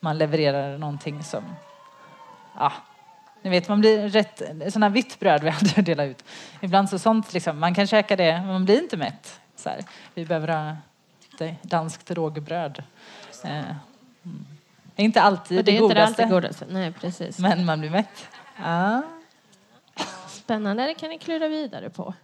[0.00, 1.44] man levererar någonting som,
[2.58, 2.72] ja,
[3.42, 6.24] ni vet man blir rätt, sådana vitt bröd vi hade att dela ut.
[6.60, 9.40] Ibland så sånt liksom, man kan käka det men man blir inte mätt.
[9.56, 9.84] Så här.
[10.14, 10.76] Vi behöver ha
[11.38, 12.82] det, danskt rågbröd.
[13.44, 14.44] Eh, mm.
[14.96, 16.22] Inte alltid Och det är inte det godaste.
[16.22, 16.66] alltid godaste.
[16.68, 17.38] Nej, precis.
[17.38, 18.28] Men man blir mätt.
[18.56, 19.02] Ja.
[20.28, 22.14] Spännande, det kan ni klura vidare på.